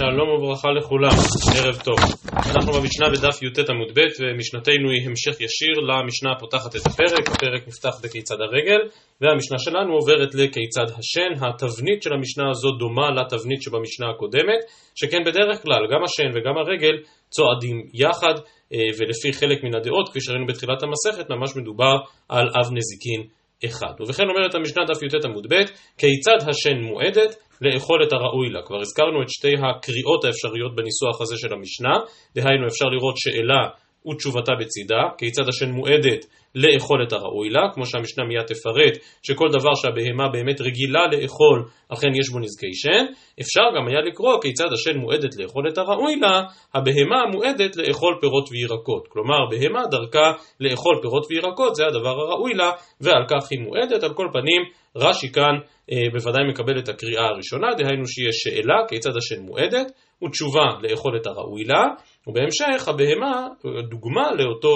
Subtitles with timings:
[0.00, 1.16] שלום וברכה לכולם,
[1.56, 1.98] ערב טוב.
[2.32, 7.68] אנחנו במשנה בדף י"ט עמוד ב' ומשנתנו היא המשך ישיר למשנה הפותחת את הפרק, הפרק
[7.68, 8.80] נפתח בכיצד הרגל
[9.20, 11.30] והמשנה שלנו עוברת לכיצד השן.
[11.44, 14.60] התבנית של המשנה הזו דומה לתבנית שבמשנה הקודמת,
[14.94, 16.94] שכן בדרך כלל גם השן וגם הרגל
[17.30, 18.34] צועדים יחד
[18.72, 21.94] אה, ולפי חלק מן הדעות, כפי שראינו בתחילת המסכת, ממש מדובר
[22.28, 24.00] על אב נזיקין אחד.
[24.00, 25.54] ובכן אומרת המשנה דף י"ט עמוד ב',
[25.98, 28.62] כיצד השן מועדת לאכול את הראוי לה.
[28.62, 31.94] כבר הזכרנו את שתי הקריאות האפשריות בניסוח הזה של המשנה,
[32.34, 38.24] דהיינו אפשר לראות שאלה ותשובתה בצידה, כיצד השן מועדת לאכול את הראוי לה, כמו שהמשנה
[38.24, 43.04] מיד תפרט שכל דבר שהבהמה באמת רגילה לאכול, אכן יש בו נזקי שן,
[43.40, 46.42] אפשר גם היה לקרוא כיצד השן מועדת לאכול את הראוי לה,
[46.74, 49.08] הבהמה מועדת לאכול פירות וירקות.
[49.08, 54.02] כלומר, בהמה דרכה לאכול פירות וירקות, זה הדבר הראוי לה, ועל כך היא מועדת.
[54.02, 54.62] על כל פנים,
[54.96, 55.54] רש"י כאן
[55.92, 59.92] אה, בוודאי מקבל את הקריאה הראשונה, דהיינו שיש שאלה כיצד השן מועדת,
[60.24, 61.84] ותשובה לאכול את הראוי לה,
[62.26, 63.46] ובהמשך הבהמה,
[63.90, 64.74] דוגמה לאותו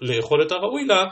[0.00, 1.04] לאכול את הראוי לה,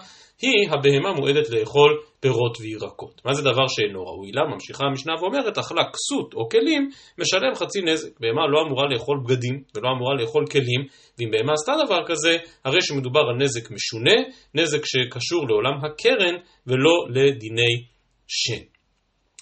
[0.43, 3.21] היא הבהמה מועדת לאכול פירות וירקות.
[3.25, 4.43] מה זה דבר שאינו ראוי לה?
[4.45, 8.21] ממשיכה המשנה ואומרת, אכלה כסות או כלים, משלם חצי נזק.
[8.21, 10.87] בהמה לא אמורה לאכול בגדים ולא אמורה לאכול כלים,
[11.19, 14.17] ואם בהמה עשתה דבר כזה, הרי שמדובר על נזק משונה,
[14.55, 16.35] נזק שקשור לעולם הקרן
[16.67, 17.75] ולא לדיני
[18.29, 18.63] שן.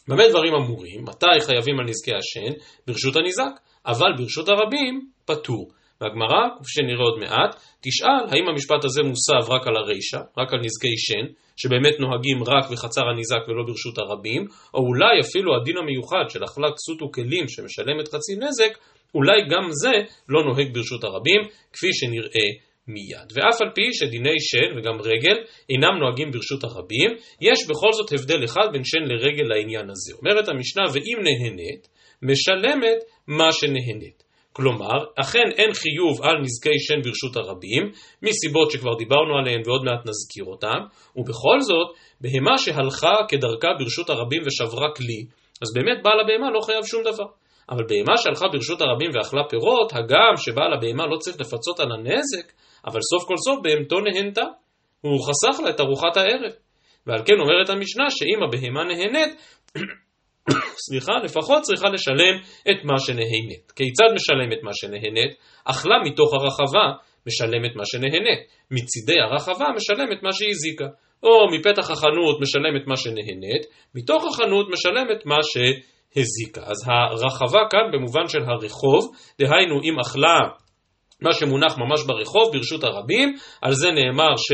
[0.09, 1.05] במה דברים אמורים?
[1.05, 2.53] מתי חייבים על נזקי השן?
[2.87, 3.53] ברשות הניזק,
[3.87, 5.71] אבל ברשות הרבים פטור.
[6.01, 10.61] והגמרא, כפי שנראה עוד מעט, תשאל האם המשפט הזה מוסב רק על הרישא, רק על
[10.61, 16.25] נזקי שן, שבאמת נוהגים רק בחצר הניזק ולא ברשות הרבים, או אולי אפילו הדין המיוחד
[16.29, 18.79] של אכלת כסות וכלים שמשלמת חצי נזק,
[19.15, 19.95] אולי גם זה
[20.29, 21.41] לא נוהג ברשות הרבים,
[21.73, 22.49] כפי שנראה
[22.89, 23.29] מיד.
[23.35, 25.37] ואף על פי שדיני שן וגם רגל
[25.71, 30.13] אינם נוהגים ברשות הרבים, יש בכל זאת הבדל אחד בין שן לרגל לעניין הזה.
[30.19, 31.89] אומרת המשנה, ואם נהנית,
[32.23, 34.23] משלמת מה שנהנית.
[34.53, 37.83] כלומר, אכן אין חיוב על נזקי שן ברשות הרבים,
[38.23, 40.81] מסיבות שכבר דיברנו עליהן ועוד מעט נזכיר אותן,
[41.17, 41.89] ובכל זאת,
[42.21, 45.21] בהמה שהלכה כדרכה ברשות הרבים ושברה כלי,
[45.63, 47.29] אז באמת בעל הבהמה לא חייב שום דבר.
[47.71, 52.53] אבל בהמה שהלכה ברשות הרבים ואכלה פירות, הגם שבעל הבהמה לא צריך לפצות על הנזק,
[52.87, 54.45] אבל סוף כל סוף בהמתו נהנתה,
[55.01, 56.53] הוא חסך לה את ארוחת הערב.
[57.07, 59.33] ועל כן אומרת המשנה שאם הבהמה נהנית,
[60.87, 62.35] סליחה, לפחות צריכה לשלם
[62.71, 63.73] את מה שנהנית.
[63.77, 65.33] כיצד משלמת מה שנהנית?
[65.65, 66.87] אכלה מתוך הרחבה,
[67.27, 68.41] משלמת מה שנהנית.
[68.71, 70.87] מצידי הרחבה משלמת מה שהזיקה.
[71.23, 73.63] או מפתח החנות משלמת מה שנהנית,
[73.95, 76.61] מתוך החנות משלמת מה שהזיקה.
[76.61, 80.39] אז הרחבה כאן במובן של הרחוב, דהיינו אם אכלה
[81.23, 84.53] מה שמונח ממש ברחוב ברשות הרבים, על זה נאמר ש...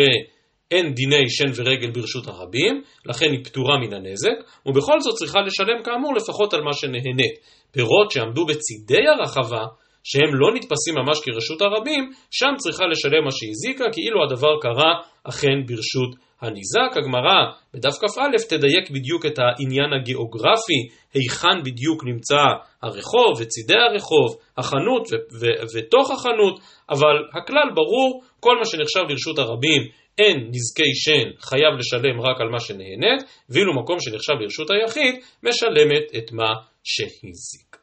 [0.70, 5.82] אין דיני שן ורגל ברשות הרבים, לכן היא פטורה מן הנזק, ובכל זאת צריכה לשלם
[5.84, 7.34] כאמור לפחות על מה שנהנית.
[7.72, 9.64] פירות שעמדו בצידי הרחבה,
[10.04, 14.92] שהם לא נתפסים ממש כרשות הרבים, שם צריכה לשלם מה שהזיקה, כאילו הדבר קרה
[15.24, 16.10] אכן ברשות
[16.42, 16.96] הניזק.
[16.96, 17.38] הגמרא
[17.74, 20.80] בדף כ"א תדייק בדיוק את העניין הגיאוגרפי,
[21.14, 22.42] היכן בדיוק נמצא
[22.82, 24.28] הרחוב וצידי הרחוב,
[24.58, 25.08] החנות
[25.74, 26.60] ותוך החנות,
[26.90, 29.82] אבל הכלל ברור, כל מה שנחשב לרשות הרבים
[30.18, 36.04] אין נזקי שן חייב לשלם רק על מה שנהנית, ואילו מקום שנחשב לרשות היחיד, משלמת
[36.18, 36.50] את מה
[36.84, 37.76] שהזיק.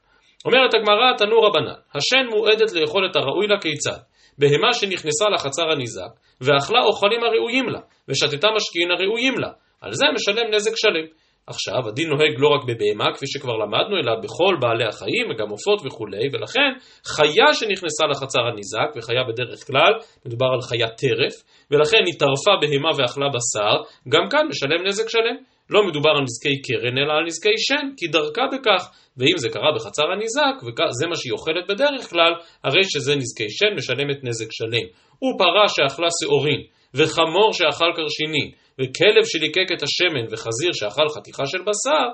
[0.45, 3.99] אומרת הגמרא, תנו רבנן, השן מועדת לאכול את הראוי לה כיצד?
[4.37, 6.11] בהמה שנכנסה לחצר הניזק,
[6.41, 9.49] ואכלה אוכלים הראויים לה, ושתתה משקיעין הראויים לה,
[9.81, 11.05] על זה משלם נזק שלם.
[11.47, 15.79] עכשיו, הדין נוהג לא רק בבהמה, כפי שכבר למדנו, אלא בכל בעלי החיים, וגם עופות
[15.85, 16.71] וכולי, ולכן
[17.15, 19.93] חיה שנכנסה לחצר הניזק, וחיה בדרך כלל,
[20.25, 21.35] מדובר על חיה טרף,
[21.71, 23.75] ולכן היא טרפה בהמה ואכלה בשר,
[24.09, 25.37] גם כאן משלם נזק שלם.
[25.69, 28.83] לא מדובר על נזקי קרן, אלא על נזקי שן, כי דרכה בכך.
[29.17, 32.33] ואם זה קרה בחצר הניזק, וזה מה שהיא אוכלת בדרך כלל,
[32.63, 34.85] הרי שזה נזקי שן, משלמת נזק שלם.
[35.23, 36.61] ופרה שאכלה שעורין,
[36.93, 38.51] וחמור שאכל קרשינין,
[38.81, 42.05] וכלב שליקק את השמן, וחזיר שאכל חתיכה של בשר,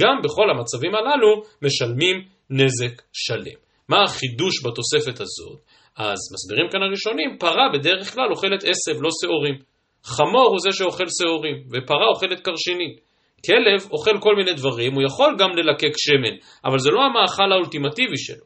[0.00, 2.16] גם בכל המצבים הללו משלמים
[2.50, 3.58] נזק שלם.
[3.88, 5.58] מה החידוש בתוספת הזאת?
[5.96, 9.54] אז מסבירים כאן הראשונים, פרה בדרך כלל אוכלת עשב, לא שעורים.
[10.04, 12.92] חמור הוא זה שאוכל שעורים, ופרה אוכלת קרשינין.
[13.46, 18.18] כלב אוכל כל מיני דברים, הוא יכול גם ללקק שמן, אבל זה לא המאכל האולטימטיבי
[18.18, 18.44] שלו.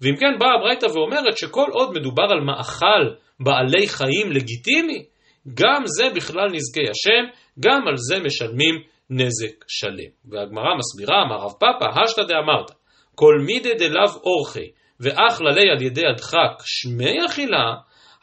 [0.00, 3.02] ואם כן באה הברייתא ואומרת שכל עוד מדובר על מאכל
[3.40, 5.04] בעלי חיים לגיטימי,
[5.54, 8.74] גם זה בכלל נזקי השם, גם על זה משלמים
[9.10, 10.10] נזק שלם.
[10.24, 12.70] והגמרא מסבירה, אמר רב פאפא, השתא דאמרת,
[13.14, 17.74] כל מידי דלאו אורחי, ואך ללי על ידי הדחק שמי אכילה,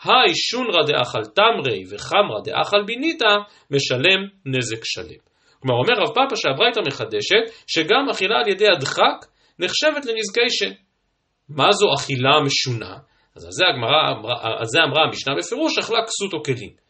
[0.04, 3.36] היי שונרא דאכל תמרי וחמרא דאכל ביניתא,
[3.72, 5.22] משלם נזק שלם.
[5.60, 9.18] כלומר, אומר רב פאפא שהברייתא מחדשת, שגם אכילה על ידי הדחק
[9.60, 10.72] נחשבת לנזקי שן.
[11.50, 12.95] מה זו אכילה משונה?
[13.36, 14.30] אז על זה, הגמרא,
[14.60, 16.85] על זה אמרה המשנה בפירוש, אכלה כסות או כלים.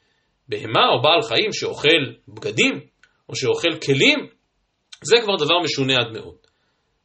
[0.50, 2.80] בהמה או בעל חיים שאוכל בגדים,
[3.30, 4.20] או שאוכל כלים,
[5.04, 6.36] זה כבר דבר משונה עד מאוד.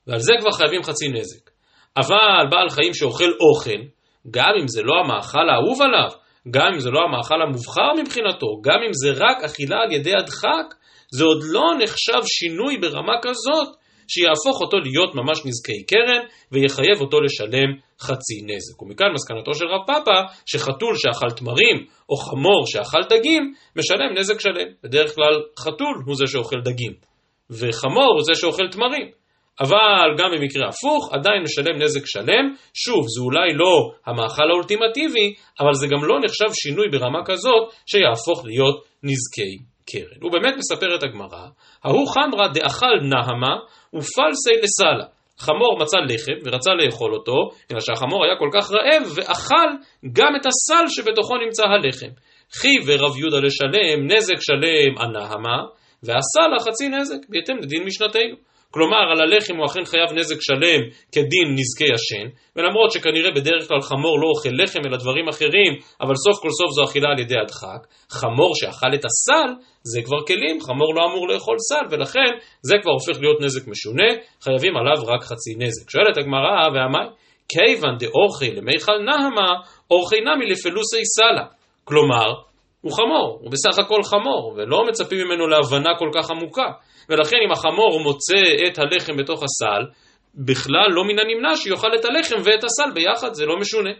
[0.06, 1.50] ועל זה כבר חייבים חצי נזק.
[1.96, 3.80] אבל בעל חיים שאוכל אוכל,
[4.30, 6.10] גם אם זה לא המאכל האהוב עליו,
[6.50, 10.74] גם אם זה לא המאכל המובחר מבחינתו, גם אם זה רק אכילה על ידי הדחק,
[11.12, 13.68] זה עוד לא נחשב שינוי ברמה כזאת
[14.08, 16.22] שיהפוך אותו להיות ממש נזקי קרן
[16.52, 17.70] ויחייב אותו לשלם
[18.00, 18.82] חצי נזק.
[18.82, 24.68] ומכאן מסקנתו של רב פאפא שחתול שאכל תמרים או חמור שאכל דגים משלם נזק שלם.
[24.84, 26.92] בדרך כלל חתול הוא זה שאוכל דגים
[27.50, 29.20] וחמור הוא זה שאוכל תמרים.
[29.60, 32.54] אבל גם במקרה הפוך, עדיין משלם נזק שלם.
[32.74, 38.44] שוב, זה אולי לא המאכל האולטימטיבי, אבל זה גם לא נחשב שינוי ברמה כזאת שיהפוך
[38.44, 39.52] להיות נזקי
[39.90, 40.20] קרן.
[40.22, 41.46] הוא באמת מספר את הגמרא,
[41.84, 43.54] ההוא חמרא דאכל נהמה
[43.94, 45.19] ופלסי לסלה.
[45.40, 47.38] חמור מצא לחם ורצה לאכול אותו,
[47.72, 49.68] אלא שהחמור היה כל כך רעב ואכל
[50.12, 52.12] גם את הסל שבתוכו נמצא הלחם.
[52.52, 55.58] חי ורב יהודה לשלם, נזק שלם הנהמה,
[56.02, 58.49] והסל החצי נזק, בהתאם לדין משנתנו.
[58.70, 60.80] כלומר, על הלחם הוא אכן חייב נזק שלם
[61.12, 62.26] כדין נזקי ישן,
[62.56, 66.70] ולמרות שכנראה בדרך כלל חמור לא אוכל לחם אלא דברים אחרים, אבל סוף כל סוף
[66.76, 67.80] זו אכילה על ידי הדחק,
[68.10, 69.50] חמור שאכל את הסל,
[69.82, 72.30] זה כבר כלים, חמור לא אמור לאכול סל, ולכן
[72.62, 75.90] זה כבר הופך להיות נזק משונה, חייבים עליו רק חצי נזק.
[75.90, 77.06] שואלת הגמרא, והמי?
[77.52, 79.50] כיוון דאורחי למיכל נהמה,
[79.90, 81.46] אורחי נמי לפלוסי סלה.
[81.84, 82.28] כלומר,
[82.80, 86.68] הוא חמור, הוא בסך הכל חמור, ולא מצפים ממנו להבנה כל כך עמוקה.
[87.08, 89.82] ולכן אם החמור מוצא את הלחם בתוך הסל,
[90.34, 93.90] בכלל לא מן הנמנע שיאכל את הלחם ואת הסל ביחד, זה לא משונה.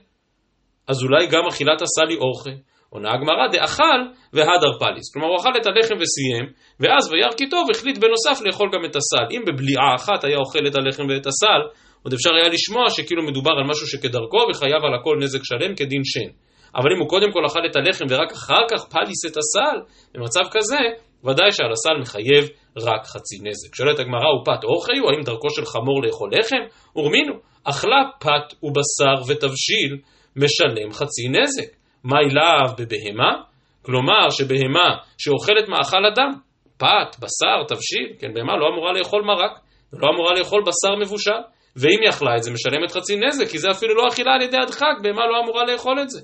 [0.89, 2.51] אז אולי גם אכילת הסל היא אוכל.
[2.91, 4.01] עונה הגמרא דאכל
[4.33, 5.13] והדר פליס.
[5.13, 6.45] כלומר הוא אכל את הלחם וסיים,
[6.81, 9.27] ואז וירא כי טוב החליט בנוסף לאכול גם את הסל.
[9.31, 11.61] אם בבליעה אחת היה אוכל את הלחם ואת הסל,
[12.03, 16.05] עוד אפשר היה לשמוע שכאילו מדובר על משהו שכדרכו וחייב על הכל נזק שלם כדין
[16.05, 16.31] שן.
[16.77, 19.77] אבל אם הוא קודם כל אכל את הלחם ורק אחר כך פליס את הסל,
[20.15, 20.83] במצב כזה,
[21.25, 22.45] ודאי שעל הסל מחייב
[22.77, 23.75] רק חצי נזק.
[23.75, 25.11] שואלת הגמרא, הוא פת אוכל הוא?
[25.11, 26.63] האם דרכו של חמור לאכול לחם?
[26.97, 27.35] ורמינו,
[27.65, 29.99] אכלה פת ובשר ותבשיל,
[30.37, 31.71] משלם חצי נזק.
[32.05, 33.43] מה אליו בבהמה?
[33.83, 36.31] כלומר שבהמה שאוכלת מאכל אדם,
[36.79, 39.61] פת, בשר, תבשיל, כן, בהמה לא אמורה לאכול מרק,
[39.93, 41.41] לא אמורה לאכול בשר מבושל,
[41.77, 44.57] ואם היא אכלה את זה משלמת חצי נזק, כי זה אפילו לא אכילה על ידי
[44.63, 46.21] הדחק, בהמה לא אמורה לאכול את זה.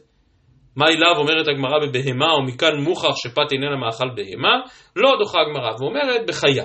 [0.76, 4.60] מה אליו אומרת הגמרא בבהמה, ומכאן מוכח שפת איננה מאכל בהמה,
[4.96, 6.64] לא דוחה הגמרא ואומרת בחיה.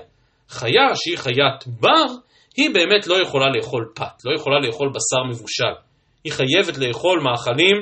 [0.50, 2.06] חיה שהיא חיית בר,
[2.58, 5.76] היא באמת לא יכולה לאכול פת, לא יכולה לאכול בשר מבושל.
[6.24, 7.76] היא חייבת לאכול מאכלים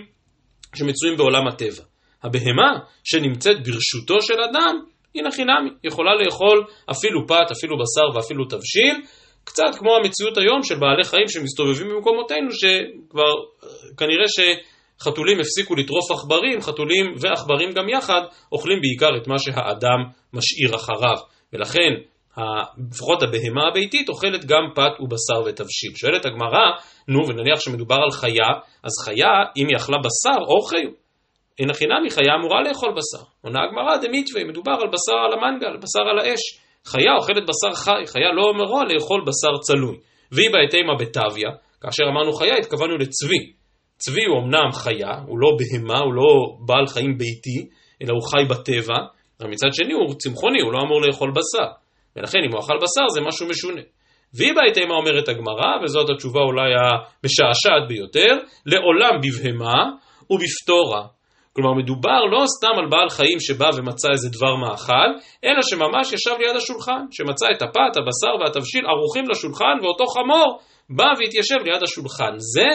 [0.75, 1.83] שמצויים בעולם הטבע.
[2.23, 4.79] הבהמה שנמצאת ברשותו של אדם,
[5.13, 8.95] היא נחינמי, יכולה לאכול אפילו פת, אפילו בשר ואפילו תבשיל,
[9.43, 13.33] קצת כמו המציאות היום של בעלי חיים שמסתובבים במקומותינו, שכבר
[13.97, 14.27] כנראה
[15.01, 19.99] שחתולים הפסיקו לטרוף עכברים, חתולים ועכברים גם יחד אוכלים בעיקר את מה שהאדם
[20.33, 21.17] משאיר אחריו.
[21.53, 21.91] ולכן
[22.91, 25.91] לפחות הבהמה הביתית אוכלת גם פת ובשר ותבשיל.
[25.95, 26.65] שואלת הגמרא,
[27.07, 28.49] נו ונניח שמדובר על חיה,
[28.83, 30.87] אז חיה, אם היא אכלה בשר, אוכל,
[31.59, 33.23] אין הכי נמי, חיה אמורה לאכול בשר.
[33.41, 36.41] עונה הגמרא דמיתווה, מדובר על בשר על המנגל, בשר על האש.
[36.85, 39.97] חיה אוכלת בשר חי, חיה לא אמורה לאכול בשר צלוי.
[40.31, 41.49] והיא בהתאמה בתביה,
[41.81, 43.58] כאשר אמרנו חיה התכוונו לצבי.
[43.99, 46.29] צבי הוא אמנם חיה, הוא לא בהמה, הוא לא
[46.65, 47.59] בעל חיים ביתי,
[48.01, 48.99] אלא הוא חי בטבע,
[49.39, 51.69] אבל מצד שני הוא צמחוני, הוא לא אמור לאכול בשר.
[52.15, 53.81] ולכן אם הוא אכל בשר זה משהו משונה.
[54.33, 58.33] והיא בהתאמה אומרת הגמרא, וזאת התשובה אולי המשעשעת ביותר,
[58.65, 59.83] לעולם בבהמה
[60.29, 61.03] ובפטורה.
[61.53, 65.09] כלומר מדובר לא סתם על בעל חיים שבא ומצא איזה דבר מאכל,
[65.45, 71.09] אלא שממש ישב ליד השולחן, שמצא את הפת, הבשר והתבשיל ערוכים לשולחן, ואותו חמור בא
[71.19, 72.33] והתיישב ליד השולחן.
[72.37, 72.67] זה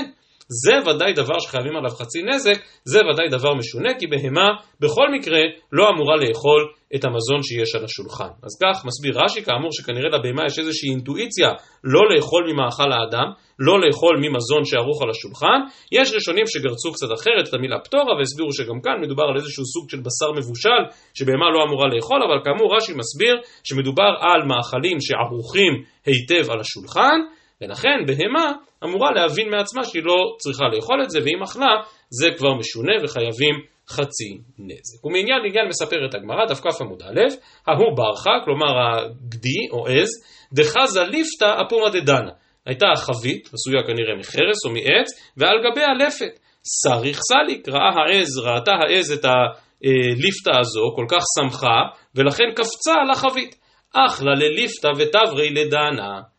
[0.48, 4.48] זה ודאי דבר שחייבים עליו חצי נזק, זה ודאי דבר משונה, כי בהמה
[4.80, 5.40] בכל מקרה
[5.72, 6.62] לא אמורה לאכול
[6.94, 8.32] את המזון שיש על השולחן.
[8.46, 11.48] אז כך מסביר רש"י, כאמור שכנראה לבהמה יש איזושהי אינטואיציה
[11.84, 15.58] לא לאכול ממאכל האדם, לא לאכול ממזון שערוך על השולחן.
[15.92, 19.90] יש ראשונים שגרצו קצת אחרת את המילה פטורה והסבירו שגם כאן מדובר על איזשהו סוג
[19.90, 20.82] של בשר מבושל
[21.14, 23.34] שבהמה לא אמורה לאכול, אבל כאמור רש"י מסביר
[23.64, 25.72] שמדובר על מאכלים שערוכים
[26.06, 27.18] היטב על השולחן.
[27.60, 28.52] ולכן בהמה
[28.84, 31.74] אמורה להבין מעצמה שהיא לא צריכה לאכול את זה, ואם אכלה
[32.10, 33.54] זה כבר משונה וחייבים
[33.88, 35.04] חצי נזק.
[35.04, 37.20] ומעניין לעניין מספרת הגמרא, דף כ עמוד א',
[37.66, 40.10] ההוא ברכה, כלומר הגדי או עז,
[40.52, 42.30] דחזה ליפתא אפומא דדנה.
[42.66, 46.38] הייתה חבית, עשויה כנראה מחרס או מעץ, ועל גביה לפת.
[46.66, 51.78] סריך סליק, ראה העז, ראתה העז את הליפתא הזו, כל כך שמחה,
[52.14, 53.54] ולכן קפצה על החבית.
[53.94, 56.33] אך לה לליפתא ותברי לדנה.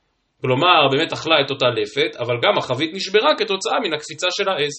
[0.45, 4.75] כלומר, באמת אכלה את אותה לפת, אבל גם החבית נשברה כתוצאה מן הקפיצה של העז.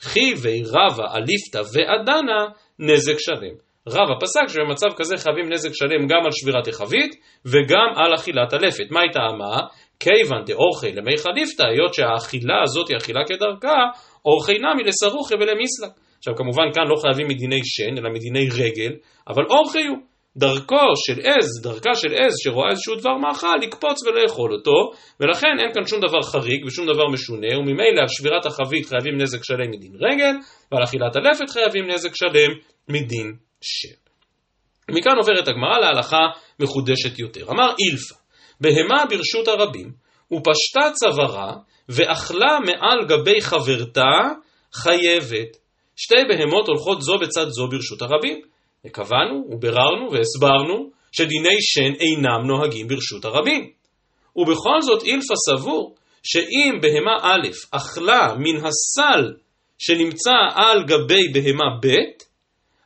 [0.00, 2.40] חיבי רבה אליפתא ועדנה
[2.78, 3.54] נזק שלם.
[3.88, 7.12] רבא פסק שבמצב כזה חייבים נזק שלם גם על שבירת החבית
[7.46, 8.90] וגם על אכילת הלפת.
[8.90, 9.60] מה הייתה טעמה?
[10.00, 13.78] כיוון דאורחי למי חליפתא, היות שהאכילה הזאת היא אכילה כדרכה,
[14.24, 15.90] אורחי נמי לסרוכי ולמיסלק.
[16.18, 18.92] עכשיו כמובן כאן לא חייבים מדיני שן, אלא מדיני רגל,
[19.28, 20.09] אבל אורחי הוא.
[20.36, 25.74] דרכו של עז, דרכה של עז שרואה איזשהו דבר מאכל, לקפוץ ולאכול אותו, ולכן אין
[25.74, 29.92] כאן שום דבר חריג ושום דבר משונה, וממילא על שבירת החבית חייבים נזק שלם מדין
[29.94, 30.34] רגל,
[30.72, 32.50] ועל אכילת הלפת חייבים נזק שלם
[32.88, 34.00] מדין שן.
[34.90, 36.22] מכאן עוברת הגמרא להלכה
[36.60, 37.50] מחודשת יותר.
[37.50, 38.14] אמר אילפא,
[38.60, 39.92] בהמה ברשות הרבים,
[40.32, 41.52] ופשטה צווארה,
[41.88, 44.12] ואכלה מעל גבי חברתה,
[44.74, 45.56] חייבת.
[45.96, 48.40] שתי בהמות הולכות זו בצד זו ברשות הרבים.
[48.86, 53.70] וקבענו וביררנו והסברנו שדיני שן אינם נוהגים ברשות הרבים.
[54.36, 59.34] ובכל זאת אילפא סבור שאם בהמה א' אכלה מן הסל
[59.78, 62.20] שנמצא על גבי בהמה ב',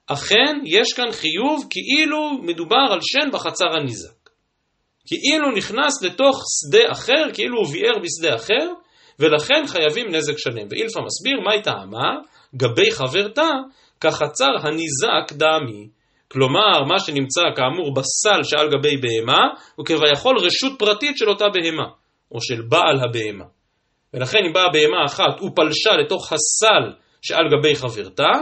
[0.06, 4.24] אכן יש כאן חיוב כאילו מדובר על שן בחצר הניזק.
[5.06, 8.72] כאילו נכנס לתוך שדה אחר, כאילו הוא ביער בשדה אחר,
[9.18, 10.66] ולכן חייבים נזק שלם.
[10.70, 12.20] ואילפא מסביר מהי טעמה?
[12.56, 13.50] גבי חברתה
[14.04, 15.88] כחצר הניזק דמי.
[16.32, 19.42] כלומר, מה שנמצא כאמור בסל שעל גבי בהמה,
[19.76, 21.88] הוא כביכול רשות פרטית של אותה בהמה,
[22.32, 23.44] או של בעל הבהמה.
[24.14, 26.92] ולכן אם באה בהמה אחת ופלשה לתוך הסל
[27.23, 28.32] שעל גבי חברתה,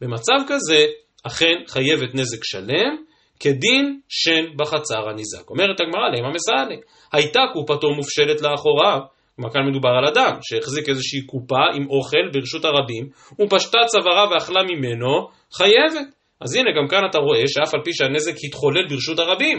[0.00, 0.86] במצב כזה
[1.26, 2.96] אכן חייבת נזק שלם,
[3.40, 5.50] כדין שן בחצר הניזק.
[5.50, 6.74] אומרת הגמרא למה מסענה,
[7.12, 9.00] הייתה קופתו מופשלת לאחוריו,
[9.38, 13.08] כלומר כאן מדובר על אדם שהחזיק איזושהי קופה עם אוכל ברשות הרבים,
[13.40, 16.06] ופשטה צווארה ואכלה ממנו, חייבת.
[16.40, 19.58] אז הנה גם כאן אתה רואה שאף על פי שהנזק התחולל ברשות הרבים,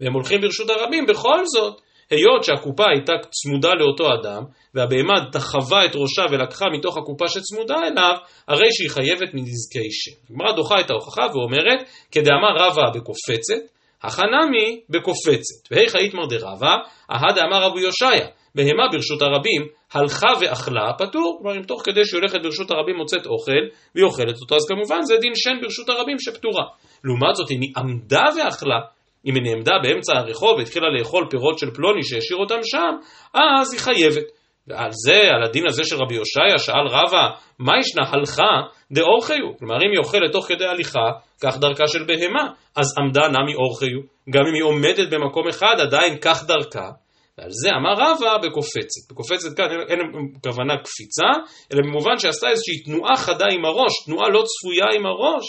[0.00, 1.80] והם הולכים ברשות הרבים, בכל זאת,
[2.10, 4.42] היות שהקופה הייתה צמודה לאותו אדם,
[4.74, 8.16] והבהמה דחבה את ראשה ולקחה מתוך הקופה שצמודה אליו,
[8.48, 10.16] הרי שהיא חייבת מנזקי שם.
[10.30, 11.80] הגמרא דוחה את ההוכחה ואומרת,
[12.12, 15.70] כדאמר רבא בקופצת, החנמי בקופצת.
[15.70, 16.76] והיכא איתמר דרבא,
[17.12, 21.38] אהא דאמר רבו יושעיה, בהמה ברשות הרבים, הלכה ואכלה, פטור.
[21.38, 23.62] כלומר, אם תוך כדי שהיא הולכת ברשות הרבים מוצאת אוכל,
[23.94, 26.64] והיא אוכלת אותו, אז כמובן זה דין שן ברשות הרבים שפטורה.
[27.04, 28.80] לעומת זאת, אם היא עמדה ואכלה,
[29.26, 32.92] אם היא נעמדה באמצע הרחוב והתחילה לאכול פירות של פלוני שהשאיר אותם שם,
[33.34, 34.26] אז היא חייבת.
[34.68, 38.52] ועל זה, על הדין הזה של רבי הושעיה, שאל רבא, מה ישנה הלכה
[38.92, 39.56] דאורחיו?
[39.58, 41.10] כלומר, אם היא אוכלת תוך כדי הליכה,
[41.42, 42.44] כך דרכה של בהמה,
[42.76, 43.98] אז עמדה נמי אורחיו.
[44.30, 46.90] גם אם היא עומדת במקום אחד, עדיין כך דרכה.
[47.38, 49.10] ועל זה אמר רבא בקופצת.
[49.10, 50.00] בקופצת כאן אין
[50.42, 51.30] כוונה קפיצה,
[51.72, 55.44] אלא במובן שעשתה איזושהי תנועה חדה עם הראש, תנועה לא צפויה עם הראש,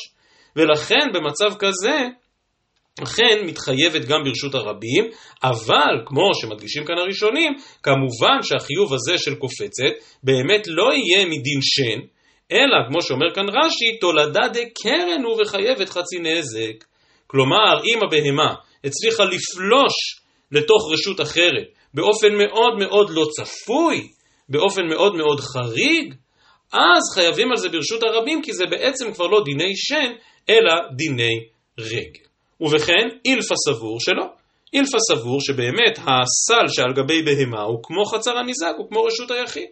[0.56, 1.98] ולכן במצב כזה,
[3.03, 5.03] אכן מתחייבת גם ברשות הרבים,
[5.44, 7.53] אבל כמו שמדגישים כאן הראשונים,
[7.84, 12.00] כמובן שהחיוב הזה של קופצת באמת לא יהיה מדין שן,
[12.51, 16.84] אלא כמו שאומר כאן רש"י, תולדה דקרן הוא וחייבת חצי נזק.
[17.27, 19.94] כלומר, אם הבהמה הצליחה לפלוש
[20.51, 24.08] לתוך רשות אחרת באופן מאוד מאוד לא צפוי,
[24.50, 26.13] באופן מאוד מאוד חריג,
[26.74, 30.12] אז חייבים על זה ברשות הרבים, כי זה בעצם כבר לא דיני שן,
[30.50, 31.38] אלא דיני
[31.80, 32.25] רגל.
[32.62, 34.25] ובכן, אילפא סבור שלא.
[34.74, 39.68] אילפא סבור שבאמת הסל שעל גבי בהמה הוא כמו חצר הניזק, הוא כמו רשות היחיד.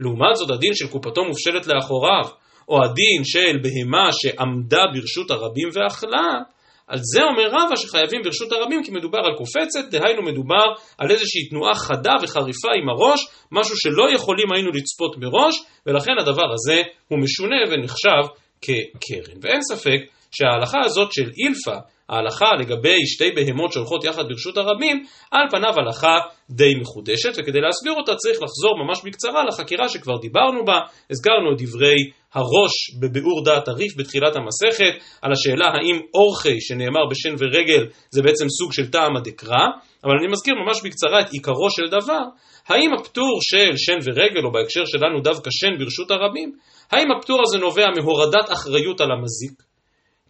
[0.00, 2.24] לעומת זאת, הדין של קופתו מופשלת לאחוריו,
[2.68, 6.42] או הדין של בהמה שעמדה ברשות הרבים ואכלה,
[6.86, 10.64] על זה אומר רבא שחייבים ברשות הרבים כי מדובר על קופצת, דהיינו מדובר
[10.98, 16.52] על איזושהי תנועה חדה וחריפה עם הראש, משהו שלא יכולים היינו לצפות מראש, ולכן הדבר
[16.52, 18.22] הזה הוא משונה ונחשב
[18.62, 19.38] כקרן.
[19.42, 20.00] ואין ספק
[20.30, 21.78] שההלכה הזאת של אילפא,
[22.08, 26.16] ההלכה לגבי שתי בהמות שהולכות יחד ברשות הרבים, על פניו הלכה
[26.50, 30.78] די מחודשת, וכדי להסביר אותה צריך לחזור ממש בקצרה לחקירה שכבר דיברנו בה,
[31.10, 31.96] הזכרנו את דברי
[32.34, 38.48] הראש בביאור דעת הריף בתחילת המסכת, על השאלה האם אורחי שנאמר בשן ורגל זה בעצם
[38.48, 39.64] סוג של טעם הדקרא,
[40.04, 42.22] אבל אני מזכיר ממש בקצרה את עיקרו של דבר,
[42.68, 46.52] האם הפטור של שן ורגל, או בהקשר שלנו דווקא שן ברשות הרבים,
[46.92, 49.75] האם הפטור הזה נובע מהורדת אחריות על המזיק?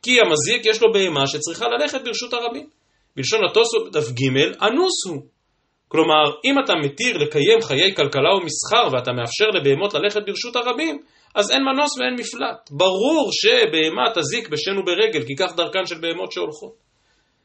[0.06, 2.66] כי המזיק יש לו בהמה שצריכה ללכת ברשות הרבים.
[3.16, 4.26] בלשון התוספות דף ג'
[4.62, 5.22] אנוס הוא.
[5.88, 10.98] כלומר, אם אתה מתיר לקיים חיי כלכלה ומסחר ואתה מאפשר לבהמות ללכת ברשות הרבים,
[11.34, 12.70] אז אין מנוס ואין מפלט.
[12.70, 16.75] ברור שבהמה תזיק בשן וברגל, כי כך דרכן של בהמות שהולכות.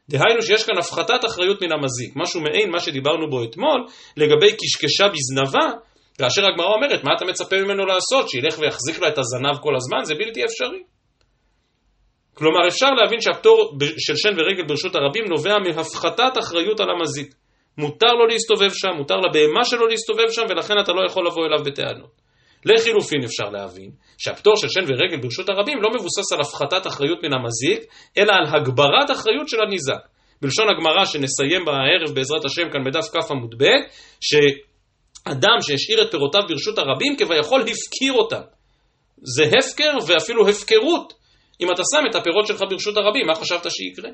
[0.08, 3.80] דהיינו שיש כאן הפחתת אחריות מן המזיק, משהו מעין מה שדיברנו בו אתמול,
[4.16, 5.66] לגבי קשקשה בזנבה,
[6.18, 8.28] כאשר הגמרא אומרת, מה אתה מצפה ממנו לעשות?
[8.28, 10.04] שילך ויחזיק לה את הזנב כל הזמן?
[10.04, 10.91] זה בלתי אפשרי.
[12.34, 17.34] כלומר, אפשר להבין שהפטור של שן ורגל ברשות הרבים נובע מהפחתת אחריות על המזיק.
[17.78, 21.64] מותר לו להסתובב שם, מותר לבהמה שלו להסתובב שם, ולכן אתה לא יכול לבוא אליו
[21.64, 22.22] בטענות.
[22.64, 27.32] לחילופין אפשר להבין שהפטור של שן ורגל ברשות הרבים לא מבוסס על הפחתת אחריות מן
[27.32, 27.80] המזיק,
[28.18, 30.02] אלא על הגברת אחריות של הניזק.
[30.42, 33.64] בלשון הגמרא שנסיים בערב בעזרת השם כאן בדף כ עמוד ב',
[34.20, 38.40] שאדם שהשאיר את פירותיו ברשות הרבים כביכול הפקיר אותם.
[39.22, 41.21] זה הפקר ואפילו הפקרות.
[41.60, 44.10] אם אתה שם את הפירות שלך ברשות הרבים, מה חשבת שיקרה?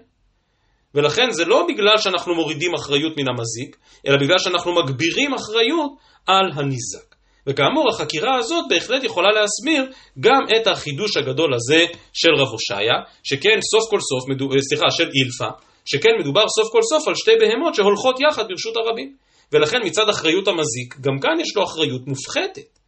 [0.94, 3.76] ולכן זה לא בגלל שאנחנו מורידים אחריות מן המזיק,
[4.06, 5.90] אלא בגלל שאנחנו מגבירים אחריות
[6.26, 7.14] על הניזק.
[7.46, 13.58] וכאמור, החקירה הזאת בהחלט יכולה להסביר גם את החידוש הגדול הזה של רב הושעיה, שכן
[13.70, 15.48] סוף כל סוף, מדו, אה, סליחה, של אילפה,
[15.84, 19.16] שכן מדובר סוף כל סוף על שתי בהמות שהולכות יחד ברשות הרבים.
[19.52, 22.78] ולכן מצד אחריות המזיק, גם כאן יש לו אחריות מופחתת.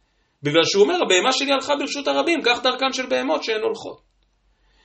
[0.43, 4.10] בגלל שהוא אומר, הבהמה שלי הלכה ברשות הרבים, כך דרכן של בהמות שהן הולכות.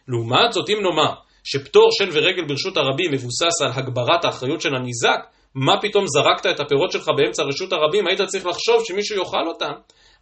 [0.08, 5.20] לעומת זאת, אם נאמר שפטור שן ורגל ברשות הרבים מבוסס על הגברת האחריות של הניזק,
[5.54, 9.72] מה פתאום זרקת את הפירות שלך באמצע רשות הרבים, היית צריך לחשוב שמישהו יאכל אותם.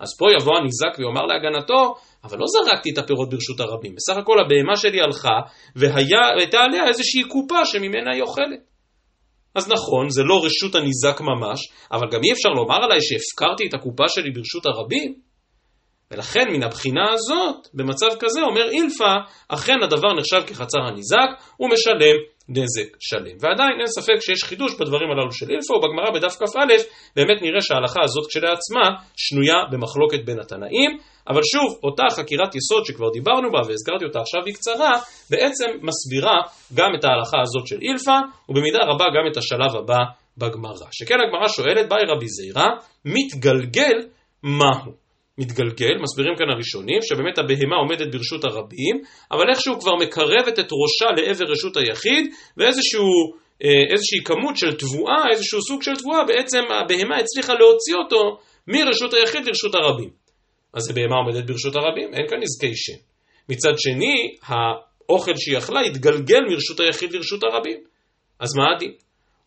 [0.00, 4.36] אז פה יבוא הניזק ויאמר להגנתו, אבל לא זרקתי את הפירות ברשות הרבים, בסך הכל
[4.40, 5.38] הבהמה שלי הלכה,
[5.76, 8.60] והייתה עליה איזושהי קופה שממנה היא אוכלת.
[9.54, 11.60] אז נכון, זה לא רשות הניזק ממש,
[11.92, 15.23] אבל גם אי אפשר לומר עליי שהפקרתי את הקופה שלי ברשות הרבים.
[16.10, 19.12] ולכן מן הבחינה הזאת, במצב כזה, אומר אילפה,
[19.48, 22.16] אכן הדבר נחשב כחצר הניזק, הוא משלם
[22.48, 23.36] נזק שלם.
[23.40, 26.66] ועדיין אין ספק שיש חידוש בדברים הללו של אילפה, ובגמרא בדף כ"א
[27.16, 30.90] באמת נראה שההלכה הזאת כשלעצמה שנויה במחלוקת בין התנאים,
[31.28, 34.92] אבל שוב, אותה חקירת יסוד שכבר דיברנו בה והזכרתי אותה עכשיו בקצרה,
[35.30, 36.38] בעצם מסבירה
[36.74, 38.18] גם את ההלכה הזאת של אילפה,
[38.48, 39.98] ובמידה רבה גם את השלב הבא
[40.38, 40.86] בגמרא.
[40.92, 42.68] שכן הגמרא שואלת, באי רבי זעירא,
[43.04, 43.98] מתגלגל
[44.42, 45.03] מהו?
[45.38, 49.00] מתגלגל, מסבירים כאן הראשונים, שבאמת הבהמה עומדת ברשות הרבים,
[49.30, 52.24] אבל איכשהו כבר מקרבת את ראשה לעבר רשות היחיד,
[52.56, 53.08] ואיזשהו...
[53.64, 59.46] אה, כמות של תבואה, איזשהו סוג של תבואה, בעצם הבהמה הצליחה להוציא אותו מרשות היחיד
[59.46, 60.10] לרשות הרבים.
[60.72, 62.98] אז הבהמה עומדת ברשות הרבים, אין כאן נזקי שן.
[63.48, 67.78] מצד שני, האוכל שהיא אכלה התגלגל מרשות היחיד לרשות הרבים.
[68.40, 68.92] אז מה הדין?